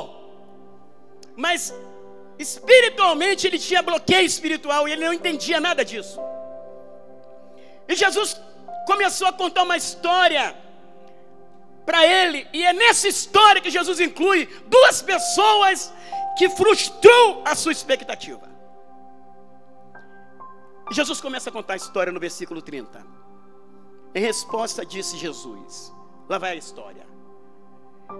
[1.35, 1.73] mas
[2.37, 6.19] espiritualmente ele tinha bloqueio espiritual e ele não entendia nada disso.
[7.87, 8.39] E Jesus
[8.85, 10.55] começou a contar uma história
[11.85, 15.91] para ele, e é nessa história que Jesus inclui duas pessoas
[16.37, 18.49] que frustrou a sua expectativa.
[20.91, 23.05] Jesus começa a contar a história no versículo 30.
[24.13, 25.93] Em resposta, disse Jesus:
[26.29, 27.05] Lá vai a história.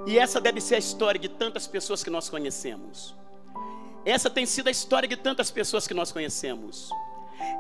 [0.07, 3.15] E essa deve ser a história de tantas pessoas que nós conhecemos.
[4.05, 6.89] Essa tem sido a história de tantas pessoas que nós conhecemos.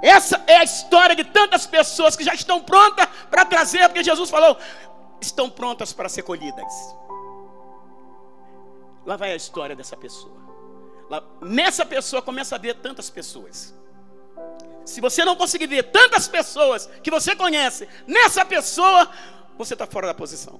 [0.01, 4.29] Essa é a história de tantas pessoas que já estão prontas para trazer, porque Jesus
[4.29, 4.57] falou:
[5.21, 6.73] estão prontas para ser colhidas.
[9.05, 10.35] Lá vai a história dessa pessoa.
[11.09, 13.75] Lá, nessa pessoa começa a ver tantas pessoas.
[14.85, 19.09] Se você não conseguir ver tantas pessoas que você conhece, nessa pessoa,
[19.57, 20.59] você está fora da posição.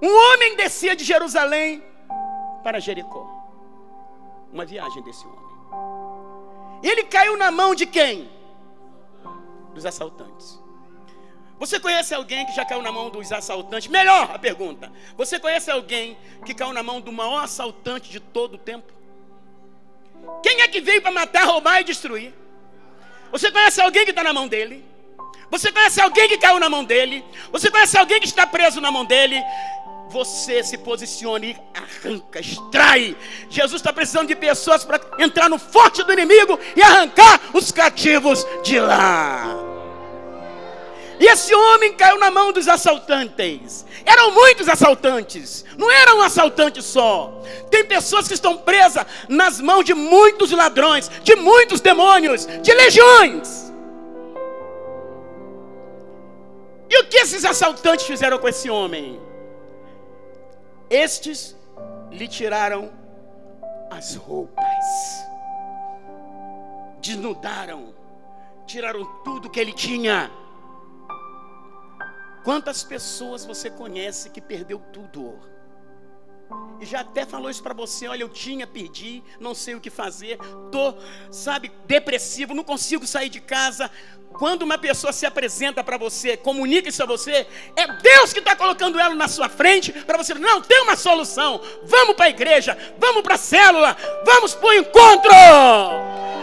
[0.00, 1.82] Um homem descia de Jerusalém
[2.62, 3.26] para Jericó.
[4.52, 5.48] Uma viagem desse homem.
[6.82, 8.30] Ele caiu na mão de quem?
[9.74, 10.60] Dos assaltantes.
[11.58, 13.88] Você conhece alguém que já caiu na mão dos assaltantes?
[13.88, 14.92] Melhor a pergunta.
[15.16, 18.92] Você conhece alguém que caiu na mão do maior assaltante de todo o tempo?
[20.42, 22.32] Quem é que veio para matar, roubar e destruir?
[23.32, 24.84] Você conhece alguém que está na mão dele?
[25.50, 27.24] Você conhece alguém que caiu na mão dele?
[27.50, 29.42] Você conhece alguém que está preso na mão dele?
[30.10, 33.16] Você se posicione arranca, extrai.
[33.50, 38.46] Jesus está precisando de pessoas para entrar no forte do inimigo e arrancar os cativos
[38.62, 39.67] de lá.
[41.20, 43.84] E esse homem caiu na mão dos assaltantes.
[44.04, 47.42] Eram muitos assaltantes, não era um assaltante só.
[47.70, 53.72] Tem pessoas que estão presas nas mãos de muitos ladrões, de muitos demônios, de legiões.
[56.90, 59.20] E o que esses assaltantes fizeram com esse homem?
[60.88, 61.54] Estes
[62.10, 62.90] lhe tiraram
[63.90, 64.64] as roupas,
[67.00, 67.94] desnudaram,
[68.66, 70.30] tiraram tudo que ele tinha
[72.44, 75.38] Quantas pessoas você conhece que perdeu tudo?
[76.80, 79.90] E já até falou isso para você, olha, eu tinha, perdi, não sei o que
[79.90, 80.38] fazer,
[80.70, 80.94] tô,
[81.30, 83.90] sabe, depressivo, não consigo sair de casa.
[84.32, 88.54] Quando uma pessoa se apresenta para você, comunica isso a você, é Deus que está
[88.54, 91.60] colocando ela na sua frente para você, não, tem uma solução.
[91.82, 96.37] Vamos para a igreja, vamos para a célula, vamos para o encontro.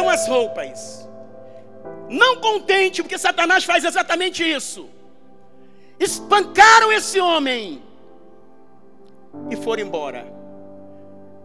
[0.00, 1.08] Tiraram as roupas.
[2.08, 4.88] Não contente, porque Satanás faz exatamente isso.
[5.98, 7.82] Espancaram esse homem
[9.50, 10.26] e foram embora.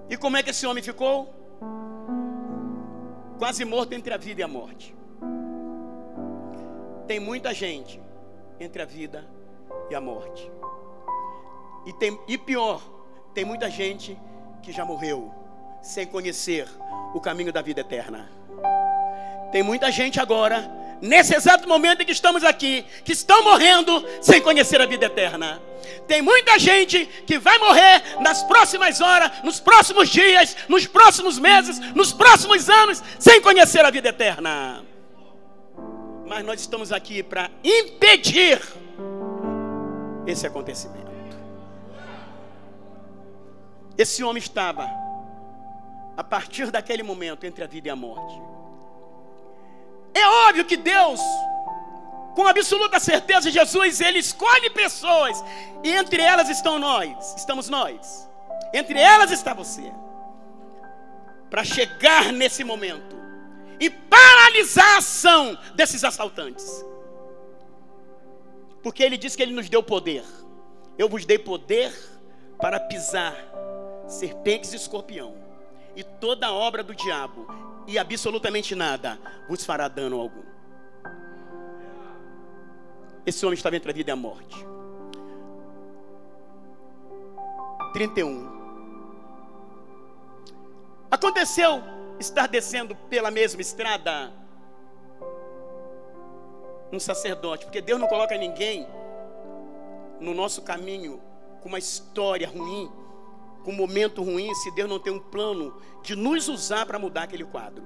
[0.09, 1.33] E como é que esse homem ficou?
[3.37, 4.95] Quase morto entre a vida e a morte.
[7.05, 8.01] Tem muita gente
[8.59, 9.27] entre a vida
[9.89, 10.49] e a morte.
[11.85, 12.81] E, tem, e pior,
[13.33, 14.17] tem muita gente
[14.63, 15.31] que já morreu
[15.81, 16.67] sem conhecer
[17.13, 18.44] o caminho da vida eterna.
[19.55, 20.69] Tem muita gente agora,
[21.01, 25.61] nesse exato momento em que estamos aqui, que estão morrendo sem conhecer a vida eterna.
[26.05, 31.79] Tem muita gente que vai morrer nas próximas horas, nos próximos dias, nos próximos meses,
[31.95, 34.83] nos próximos anos, sem conhecer a vida eterna.
[36.27, 38.61] Mas nós estamos aqui para impedir
[40.27, 41.13] esse acontecimento.
[43.97, 44.89] Esse homem estava
[46.17, 48.54] a partir daquele momento entre a vida e a morte.
[50.55, 51.19] Óbvio que Deus,
[52.33, 55.43] com absoluta certeza, Jesus, ele escolhe pessoas,
[55.83, 58.25] e entre elas estão nós, estamos nós.
[58.73, 59.91] Entre elas está você.
[61.49, 63.17] Para chegar nesse momento
[63.81, 66.85] e paralisar a ação desses assaltantes.
[68.81, 70.23] Porque ele diz que ele nos deu poder.
[70.97, 71.93] Eu vos dei poder
[72.61, 73.35] para pisar
[74.07, 75.35] serpentes e escorpião
[75.97, 77.45] e toda obra do diabo,
[77.87, 80.43] e absolutamente nada vos fará dano algum.
[83.25, 84.55] Esse homem estava entre a vida e a morte.
[87.93, 88.53] 31.
[91.09, 91.81] Aconteceu
[92.19, 94.31] estar descendo pela mesma estrada
[96.91, 98.87] um sacerdote, porque Deus não coloca ninguém
[100.19, 101.21] no nosso caminho
[101.61, 102.91] com uma história ruim
[103.65, 107.23] com um momento ruim se Deus não tem um plano de nos usar para mudar
[107.23, 107.83] aquele quadro.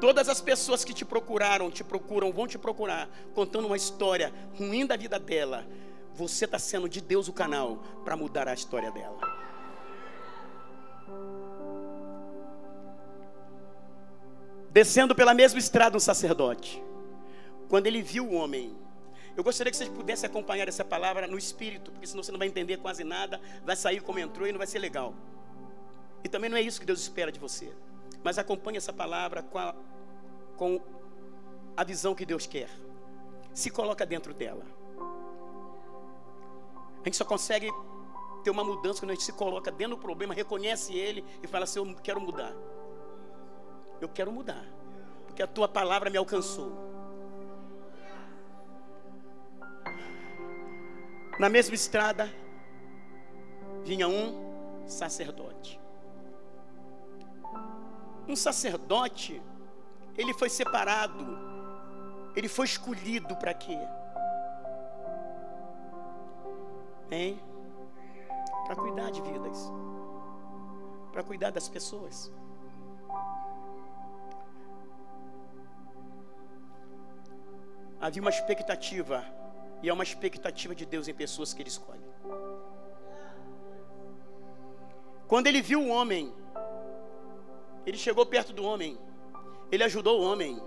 [0.00, 4.86] Todas as pessoas que te procuraram, te procuram, vão te procurar, contando uma história ruim
[4.86, 5.66] da vida dela,
[6.14, 9.18] você está sendo de Deus o canal para mudar a história dela.
[14.70, 16.82] Descendo pela mesma estrada um sacerdote,
[17.68, 18.76] quando ele viu o homem,
[19.36, 22.46] eu gostaria que vocês pudessem acompanhar essa palavra no espírito, porque senão você não vai
[22.46, 25.12] entender quase nada, vai sair como entrou e não vai ser legal.
[26.22, 27.72] E também não é isso que Deus espera de você.
[28.22, 29.74] Mas acompanhe essa palavra com a,
[30.56, 30.80] com
[31.76, 32.70] a visão que Deus quer.
[33.52, 34.64] Se coloca dentro dela.
[37.02, 37.70] A gente só consegue
[38.42, 41.64] ter uma mudança quando a gente se coloca dentro do problema, reconhece ele e fala
[41.64, 42.54] assim: Eu quero mudar.
[44.00, 44.64] Eu quero mudar.
[45.26, 46.93] Porque a tua palavra me alcançou.
[51.38, 52.30] Na mesma estrada
[53.82, 55.80] vinha um sacerdote.
[58.28, 59.42] Um sacerdote,
[60.16, 61.26] ele foi separado,
[62.36, 63.78] ele foi escolhido para quê?
[67.10, 67.40] Hein?
[68.64, 69.72] Para cuidar de vidas,
[71.12, 72.32] para cuidar das pessoas.
[78.00, 79.24] Havia uma expectativa
[79.84, 82.00] e é uma expectativa de Deus em pessoas que Ele escolhe.
[85.28, 86.32] Quando ele viu o homem,
[87.84, 88.98] ele chegou perto do homem,
[89.70, 90.58] ele ajudou o homem,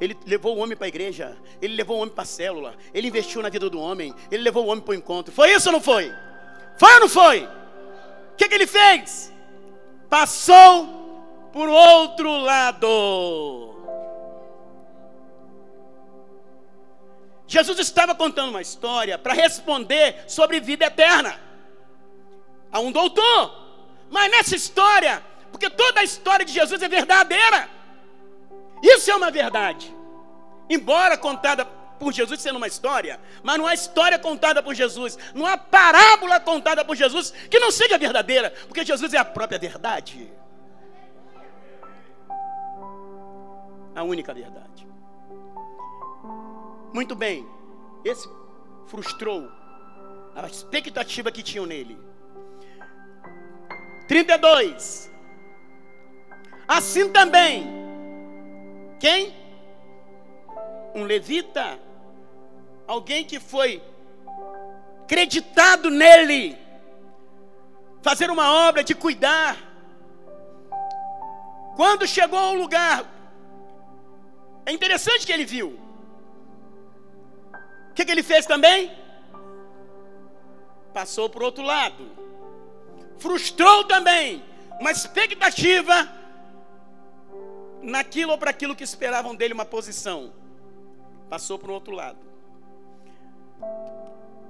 [0.00, 3.08] ele levou o homem para a igreja, ele levou o homem para a célula, ele
[3.08, 5.32] investiu na vida do homem, ele levou o homem para o encontro.
[5.32, 6.12] Foi isso ou não foi?
[6.78, 7.44] Foi ou não foi?
[7.44, 9.32] O que, que ele fez?
[10.08, 10.86] Passou
[11.52, 13.69] por outro lado.
[17.50, 21.36] Jesus estava contando uma história para responder sobre vida eterna
[22.70, 23.52] a um doutor.
[24.08, 25.20] Mas nessa história,
[25.50, 27.68] porque toda a história de Jesus é verdadeira,
[28.80, 29.92] isso é uma verdade.
[30.68, 35.44] Embora contada por Jesus sendo uma história, mas não há história contada por Jesus, não
[35.44, 40.30] há parábola contada por Jesus que não seja verdadeira, porque Jesus é a própria verdade.
[43.96, 44.89] A única verdade.
[46.92, 47.46] Muito bem,
[48.04, 48.28] esse
[48.86, 49.48] frustrou
[50.34, 51.98] a expectativa que tinham nele.
[54.08, 55.10] 32.
[56.66, 57.66] Assim também,
[58.98, 59.34] quem?
[60.94, 61.78] Um levita,
[62.86, 63.82] alguém que foi
[65.06, 66.56] creditado nele,
[68.02, 69.56] fazer uma obra de cuidar.
[71.76, 73.04] Quando chegou ao lugar,
[74.66, 75.89] é interessante que ele viu
[77.90, 78.90] o que, que ele fez também?
[80.94, 82.10] Passou para o outro lado.
[83.18, 84.42] Frustrou também
[84.80, 86.08] uma expectativa
[87.82, 90.32] naquilo ou para aquilo que esperavam dele uma posição.
[91.28, 92.18] Passou para o outro lado.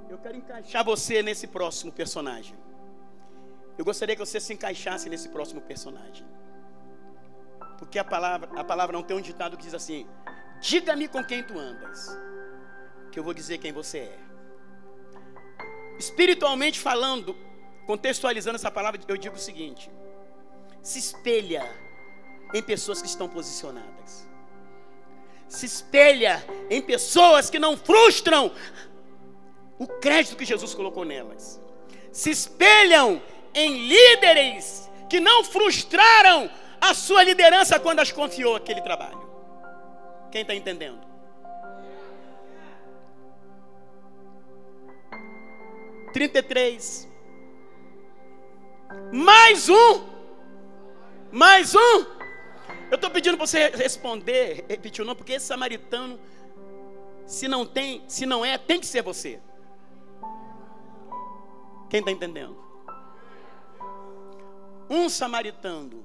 [0.08, 2.56] Eu quero encaixar você nesse próximo personagem.
[3.78, 6.26] Eu gostaria que você se encaixasse nesse próximo personagem.
[7.78, 10.06] Porque a palavra, a palavra não tem um ditado que diz assim:
[10.60, 12.16] Diga-me com quem tu andas
[13.10, 14.18] que eu vou dizer quem você é.
[15.98, 17.36] Espiritualmente falando,
[17.86, 19.90] contextualizando essa palavra, eu digo o seguinte:
[20.82, 21.68] se espelha
[22.54, 24.28] em pessoas que estão posicionadas.
[25.48, 28.52] Se espelha em pessoas que não frustram
[29.78, 31.60] o crédito que Jesus colocou nelas.
[32.12, 33.20] Se espelham
[33.52, 36.50] em líderes que não frustraram
[36.80, 39.28] a sua liderança quando as confiou aquele trabalho.
[40.30, 41.09] Quem está entendendo?
[46.12, 47.08] 33.
[49.12, 50.04] Mais um.
[51.30, 52.20] Mais um.
[52.90, 56.18] Eu estou pedindo para você responder, repetir o nome, porque esse samaritano,
[57.24, 59.40] se não tem, se não é, tem que ser você.
[61.88, 62.56] Quem está entendendo?
[64.88, 66.04] Um samaritano,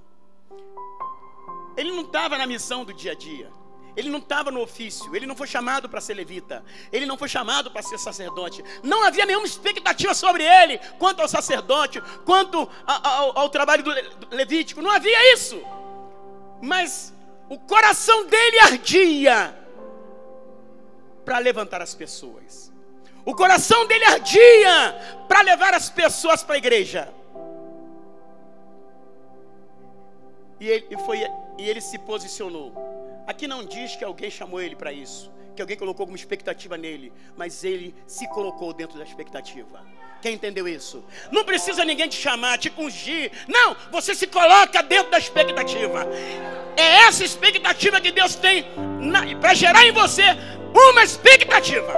[1.75, 3.51] ele não estava na missão do dia a dia.
[3.95, 7.29] Ele não estava no ofício, ele não foi chamado para ser levita, ele não foi
[7.29, 8.63] chamado para ser sacerdote.
[8.83, 13.91] Não havia nenhuma expectativa sobre ele quanto ao sacerdote, quanto ao, ao trabalho do
[14.35, 14.81] levítico.
[14.81, 15.61] Não havia isso.
[16.61, 17.13] Mas
[17.49, 19.55] o coração dele ardia
[21.23, 22.71] para levantar as pessoas.
[23.25, 27.13] O coração dele ardia para levar as pessoas para a igreja.
[30.59, 31.19] E ele, foi,
[31.57, 32.94] e ele se posicionou.
[33.27, 37.11] Aqui não diz que alguém chamou ele para isso, que alguém colocou alguma expectativa nele,
[37.35, 39.83] mas ele se colocou dentro da expectativa.
[40.21, 41.03] Quem entendeu isso?
[41.31, 43.31] Não precisa ninguém te chamar, te ungir.
[43.47, 46.07] Não, você se coloca dentro da expectativa.
[46.75, 48.65] É essa expectativa que Deus tem
[49.39, 50.23] para gerar em você
[50.73, 51.93] uma expectativa.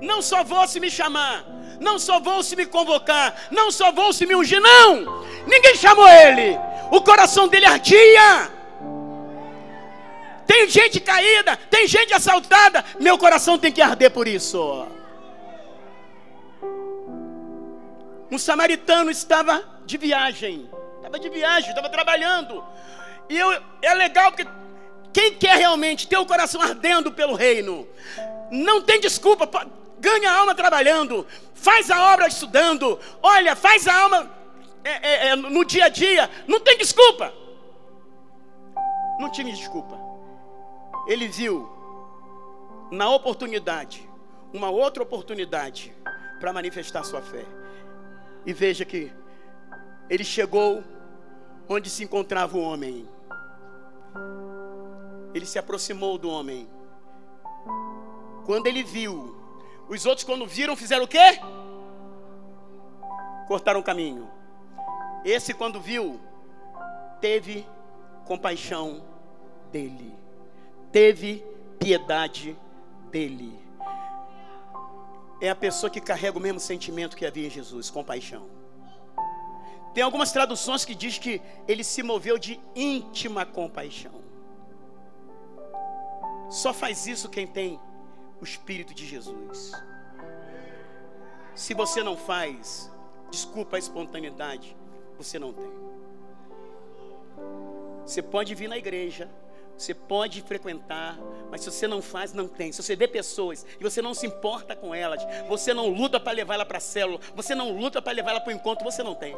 [0.00, 1.46] Não só vou se me chamar,
[1.80, 5.22] não só vou se me convocar, não só vou se me ungir, não.
[5.46, 6.58] Ninguém chamou ele.
[6.92, 8.50] O coração dele ardia.
[10.46, 12.84] Tem gente caída, tem gente assaltada.
[13.00, 14.86] Meu coração tem que arder por isso.
[18.30, 20.68] Um samaritano estava de viagem.
[20.96, 22.62] Estava de viagem, estava trabalhando.
[23.26, 24.46] E eu, é legal porque
[25.14, 27.88] quem quer realmente ter o coração ardendo pelo reino,
[28.50, 29.46] não tem desculpa
[29.98, 34.41] ganha a alma trabalhando, faz a obra estudando, olha, faz a alma
[34.84, 37.32] é, é, é, no dia a dia, não tem desculpa.
[39.18, 39.98] Não tinha desculpa.
[41.06, 41.68] Ele viu
[42.90, 44.08] na oportunidade,
[44.52, 45.94] uma outra oportunidade
[46.40, 47.44] para manifestar sua fé.
[48.44, 49.12] E veja que
[50.10, 50.82] ele chegou
[51.68, 53.08] onde se encontrava o homem.
[55.32, 56.68] Ele se aproximou do homem.
[58.44, 59.36] Quando ele viu
[59.88, 61.40] os outros, quando viram, fizeram o quê?
[63.46, 64.28] Cortaram o caminho.
[65.24, 66.20] Esse, quando viu,
[67.20, 67.66] teve
[68.24, 69.02] compaixão
[69.70, 70.14] dele,
[70.90, 71.44] teve
[71.78, 72.56] piedade
[73.10, 73.58] dele.
[75.40, 78.48] É a pessoa que carrega o mesmo sentimento que havia em Jesus, compaixão.
[79.94, 84.22] Tem algumas traduções que diz que ele se moveu de íntima compaixão.
[86.48, 87.80] Só faz isso quem tem
[88.40, 89.72] o Espírito de Jesus.
[91.54, 92.90] Se você não faz,
[93.30, 94.76] desculpa a espontaneidade,
[95.22, 95.70] você não tem.
[98.04, 99.30] Você pode vir na igreja,
[99.76, 101.18] você pode frequentar,
[101.50, 102.70] mas se você não faz, não tem.
[102.72, 106.32] Se você vê pessoas e você não se importa com elas, você não luta para
[106.32, 109.02] levar ela para a célula, você não luta para levar ela para o encontro, você
[109.02, 109.36] não tem.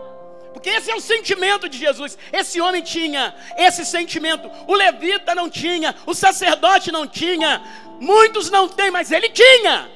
[0.53, 2.17] Porque esse é o sentimento de Jesus.
[2.33, 4.49] Esse homem tinha esse sentimento.
[4.69, 7.61] O levita não tinha, o sacerdote não tinha,
[8.01, 9.91] muitos não têm, mas ele tinha.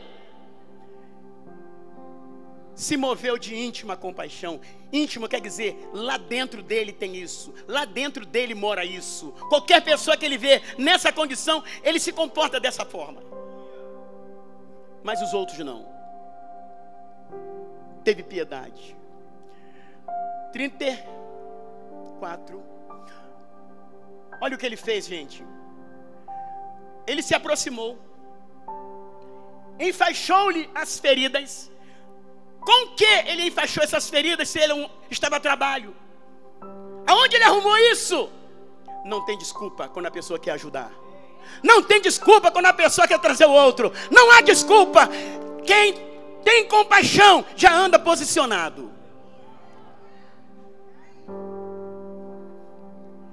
[2.75, 4.61] Se moveu de íntima compaixão.
[4.93, 9.33] Íntimo quer dizer, lá dentro dele tem isso, lá dentro dele mora isso.
[9.49, 13.23] Qualquer pessoa que ele vê nessa condição, ele se comporta dessa forma.
[15.03, 15.87] Mas os outros não.
[18.03, 18.97] Teve piedade
[20.53, 22.63] 34.
[24.41, 25.45] Olha o que ele fez, gente.
[27.07, 27.99] Ele se aproximou,
[29.79, 31.71] enfaixou-lhe as feridas.
[32.69, 35.97] Com que ele enfaixou essas feridas se ele estava a trabalho?
[37.07, 38.29] Aonde ele arrumou isso?
[39.07, 40.93] Não tem desculpa quando a pessoa quer ajudar.
[41.63, 43.91] Não tem desculpa quando a pessoa quer trazer o outro.
[44.11, 45.09] Não há desculpa.
[45.65, 45.95] Quem
[46.45, 48.93] tem compaixão já anda posicionado.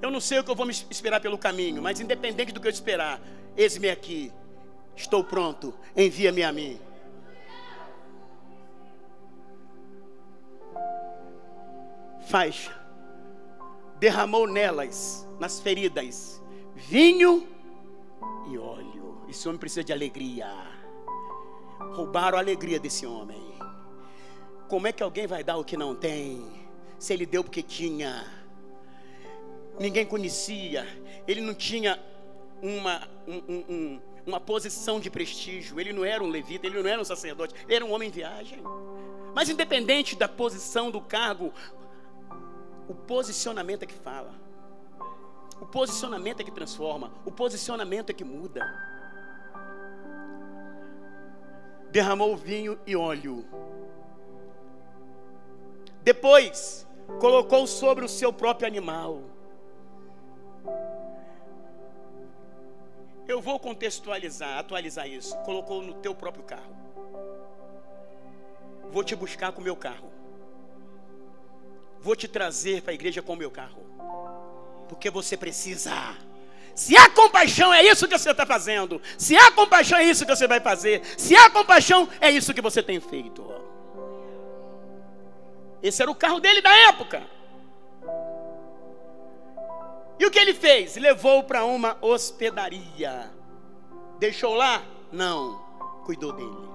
[0.00, 2.68] Eu não sei o que eu vou me esperar pelo caminho, mas independente do que
[2.68, 3.20] eu esperar,
[3.54, 4.32] eis-me aqui.
[4.96, 5.74] Estou pronto.
[5.94, 6.85] Envia-me a mim.
[12.26, 12.74] Faixa.
[13.98, 16.42] Derramou nelas, nas feridas,
[16.74, 17.48] vinho
[18.50, 19.24] e óleo.
[19.28, 20.48] Esse homem precisa de alegria.
[21.94, 23.42] Roubaram a alegria desse homem.
[24.68, 26.44] Como é que alguém vai dar o que não tem?
[26.98, 28.24] Se ele deu porque tinha
[29.78, 30.86] ninguém conhecia,
[31.26, 32.02] ele não tinha
[32.62, 37.00] uma, um, um, uma posição de prestígio, ele não era um levita, ele não era
[37.00, 38.62] um sacerdote, ele era um homem em viagem.
[39.34, 41.52] Mas independente da posição, do cargo,
[42.88, 44.34] o posicionamento é que fala.
[45.60, 48.64] O posicionamento é que transforma, o posicionamento é que muda.
[51.90, 53.44] Derramou vinho e óleo.
[56.02, 56.86] Depois,
[57.20, 59.22] colocou sobre o seu próprio animal
[63.28, 65.36] Eu vou contextualizar, atualizar isso.
[65.38, 66.76] Colocou no teu próprio carro.
[68.90, 70.15] Vou te buscar com o meu carro.
[72.06, 73.84] Vou te trazer para a igreja com o meu carro.
[74.88, 75.90] Porque você precisa.
[76.72, 79.02] Se há compaixão, é isso que você está fazendo.
[79.18, 81.02] Se há compaixão, é isso que você vai fazer.
[81.18, 83.44] Se há compaixão, é isso que você tem feito.
[85.82, 87.24] Esse era o carro dele da época.
[90.16, 90.94] E o que ele fez?
[90.94, 93.32] Levou para uma hospedaria.
[94.20, 94.80] Deixou lá?
[95.10, 95.56] Não.
[96.04, 96.68] Cuidou dele.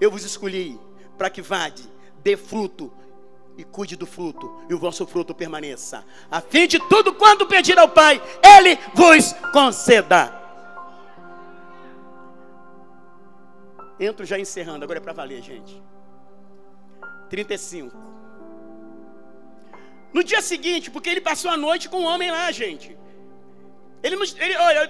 [0.00, 0.76] Eu vos escolhi
[1.16, 1.88] para que vade,
[2.24, 2.92] dê fruto
[3.58, 7.78] e cuide do fruto, e o vosso fruto permaneça, a fim de tudo quanto pedir
[7.78, 10.32] ao Pai, Ele vos conceda.
[14.00, 15.82] Entro já encerrando, agora é para valer, gente.
[17.28, 17.94] 35.
[20.12, 22.96] No dia seguinte, porque ele passou a noite com um homem lá, gente.
[24.02, 24.88] Ele, ele olha,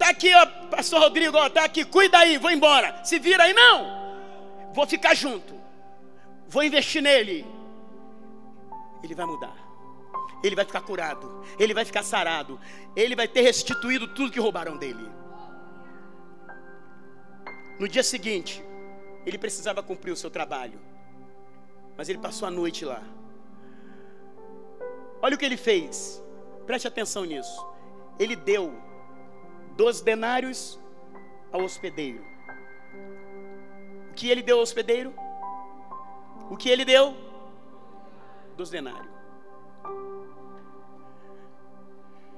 [0.00, 3.04] Tá aqui, ó, pastor Rodrigo, ó, tá aqui, cuida aí, vou embora.
[3.04, 4.72] Se vira aí, não.
[4.72, 5.54] Vou ficar junto.
[6.48, 7.44] Vou investir nele.
[9.02, 9.56] Ele vai mudar.
[10.42, 11.42] Ele vai ficar curado.
[11.58, 12.58] Ele vai ficar sarado.
[12.96, 15.10] Ele vai ter restituído tudo que roubaram dele.
[17.78, 18.62] No dia seguinte,
[19.24, 20.80] ele precisava cumprir o seu trabalho.
[21.96, 23.02] Mas ele passou a noite lá.
[25.22, 26.22] Olha o que ele fez.
[26.66, 27.66] Preste atenção nisso.
[28.18, 28.72] Ele deu
[29.76, 30.78] dois denários
[31.52, 32.24] ao hospedeiro.
[34.10, 35.14] O que ele deu ao hospedeiro?
[36.50, 37.29] O que ele deu?
[38.60, 39.10] Dos denários.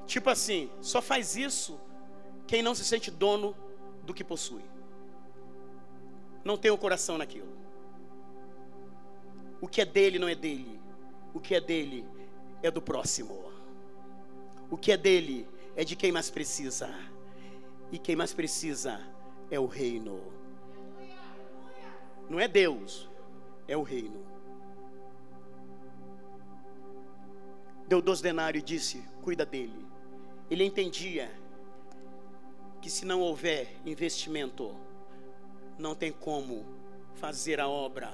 [0.07, 1.81] Tipo assim, só faz isso
[2.47, 3.57] quem não se sente dono
[4.05, 4.63] do que possui.
[6.45, 7.49] Não tem o coração naquilo.
[9.61, 10.81] O que é dele não é dele.
[11.35, 12.07] O que é dele
[12.63, 13.53] é do próximo.
[14.71, 16.89] O que é dele é de quem mais precisa.
[17.91, 19.01] E quem mais precisa
[19.51, 20.23] é o reino.
[22.31, 23.11] Não é Deus,
[23.67, 24.32] é o reino.
[27.93, 29.87] Deu dois denários e disse: Cuida dele.
[30.51, 31.31] Ele entendia
[32.81, 34.75] que se não houver investimento,
[35.79, 36.65] não tem como
[37.17, 38.11] fazer a obra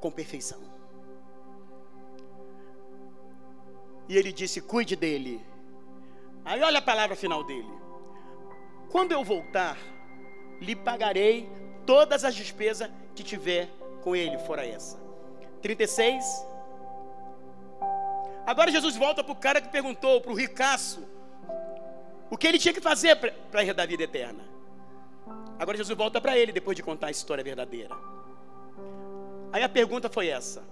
[0.00, 0.60] com perfeição.
[4.08, 5.44] E ele disse: Cuide dele.
[6.44, 7.74] Aí olha a palavra final dele.
[8.92, 9.76] Quando eu voltar,
[10.60, 11.50] lhe pagarei
[11.84, 13.68] todas as despesas que tiver
[14.04, 14.96] com ele, fora essa.
[15.62, 16.53] 36.
[18.46, 21.02] Agora Jesus volta para o cara que perguntou, para o ricaço,
[22.30, 23.16] o que ele tinha que fazer
[23.50, 24.44] para herdar a vida eterna.
[25.58, 27.94] Agora Jesus volta para ele depois de contar a história verdadeira.
[29.52, 30.62] Aí a pergunta foi essa: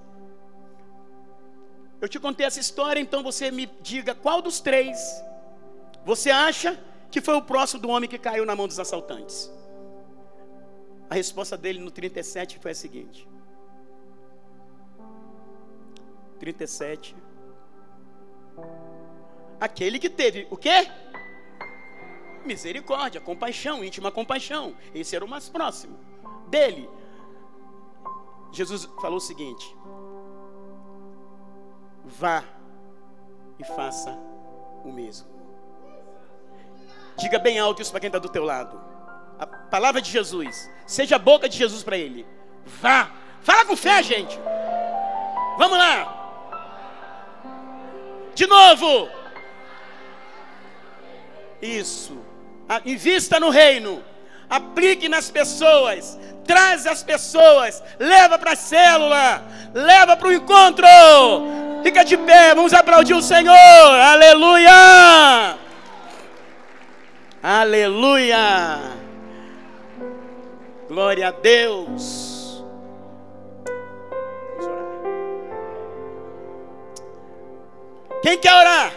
[2.01, 5.23] Eu te contei essa história, então você me diga qual dos três
[6.05, 6.79] você acha
[7.11, 9.51] que foi o próximo do homem que caiu na mão dos assaltantes?
[11.09, 13.29] A resposta dele no 37 foi a seguinte:
[16.41, 17.15] 37.
[19.63, 20.91] Aquele que teve o quê?
[22.45, 24.75] Misericórdia, compaixão, íntima compaixão.
[24.93, 25.97] Esse era o mais próximo
[26.49, 26.91] dele.
[28.51, 29.73] Jesus falou o seguinte:
[32.05, 32.43] Vá
[33.57, 34.19] e faça
[34.85, 35.29] o mesmo.
[37.17, 38.81] Diga bem alto isso para quem está do teu lado.
[39.39, 40.69] A palavra de Jesus.
[40.89, 42.27] Seja a boca de Jesus para ele.
[42.67, 43.13] Vá.
[43.43, 44.37] Fala com fé, gente.
[45.57, 46.19] Vamos lá.
[48.35, 49.22] De novo.
[51.63, 52.19] Isso.
[52.85, 54.03] Invista no reino.
[54.51, 56.19] Aplique nas pessoas.
[56.45, 57.83] Traz as pessoas.
[57.99, 59.45] Leva para a célula.
[59.73, 60.87] Leva para o encontro.
[61.85, 62.55] Fica de pé.
[62.55, 63.55] Vamos aplaudir o Senhor.
[63.55, 65.57] Aleluia.
[67.41, 68.81] Aleluia.
[70.89, 72.65] Glória a Deus.
[78.23, 78.93] Quem quer orar?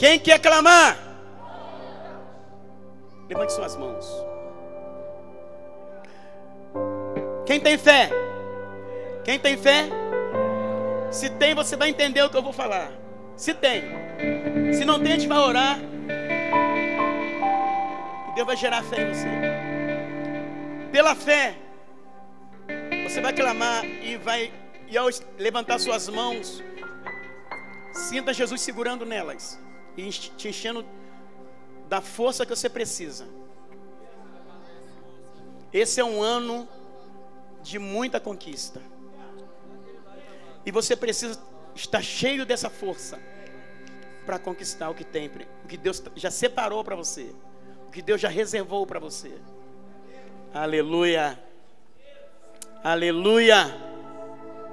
[0.00, 0.96] Quem quer clamar?
[3.28, 4.06] Levante suas mãos.
[7.44, 8.08] Quem tem fé?
[9.22, 9.90] Quem tem fé?
[11.10, 12.90] Se tem, você vai entender o que eu vou falar.
[13.36, 13.82] Se tem.
[14.72, 15.78] Se não tem, a gente vai orar.
[18.30, 19.28] E Deus vai gerar fé em você.
[20.90, 21.56] Pela fé,
[23.06, 24.50] você vai clamar e vai,
[24.88, 26.64] e ao levantar suas mãos,
[27.92, 29.60] sinta Jesus segurando nelas
[29.96, 30.84] e te enchendo
[31.88, 33.26] da força que você precisa.
[35.72, 36.68] Esse é um ano
[37.62, 38.80] de muita conquista.
[40.64, 41.40] E você precisa
[41.74, 43.18] estar cheio dessa força
[44.26, 45.30] para conquistar o que tem,
[45.64, 47.34] o que Deus já separou para você
[47.90, 49.32] o que Deus já reservou para você.
[50.54, 51.36] Aleluia.
[52.84, 53.89] Aleluia.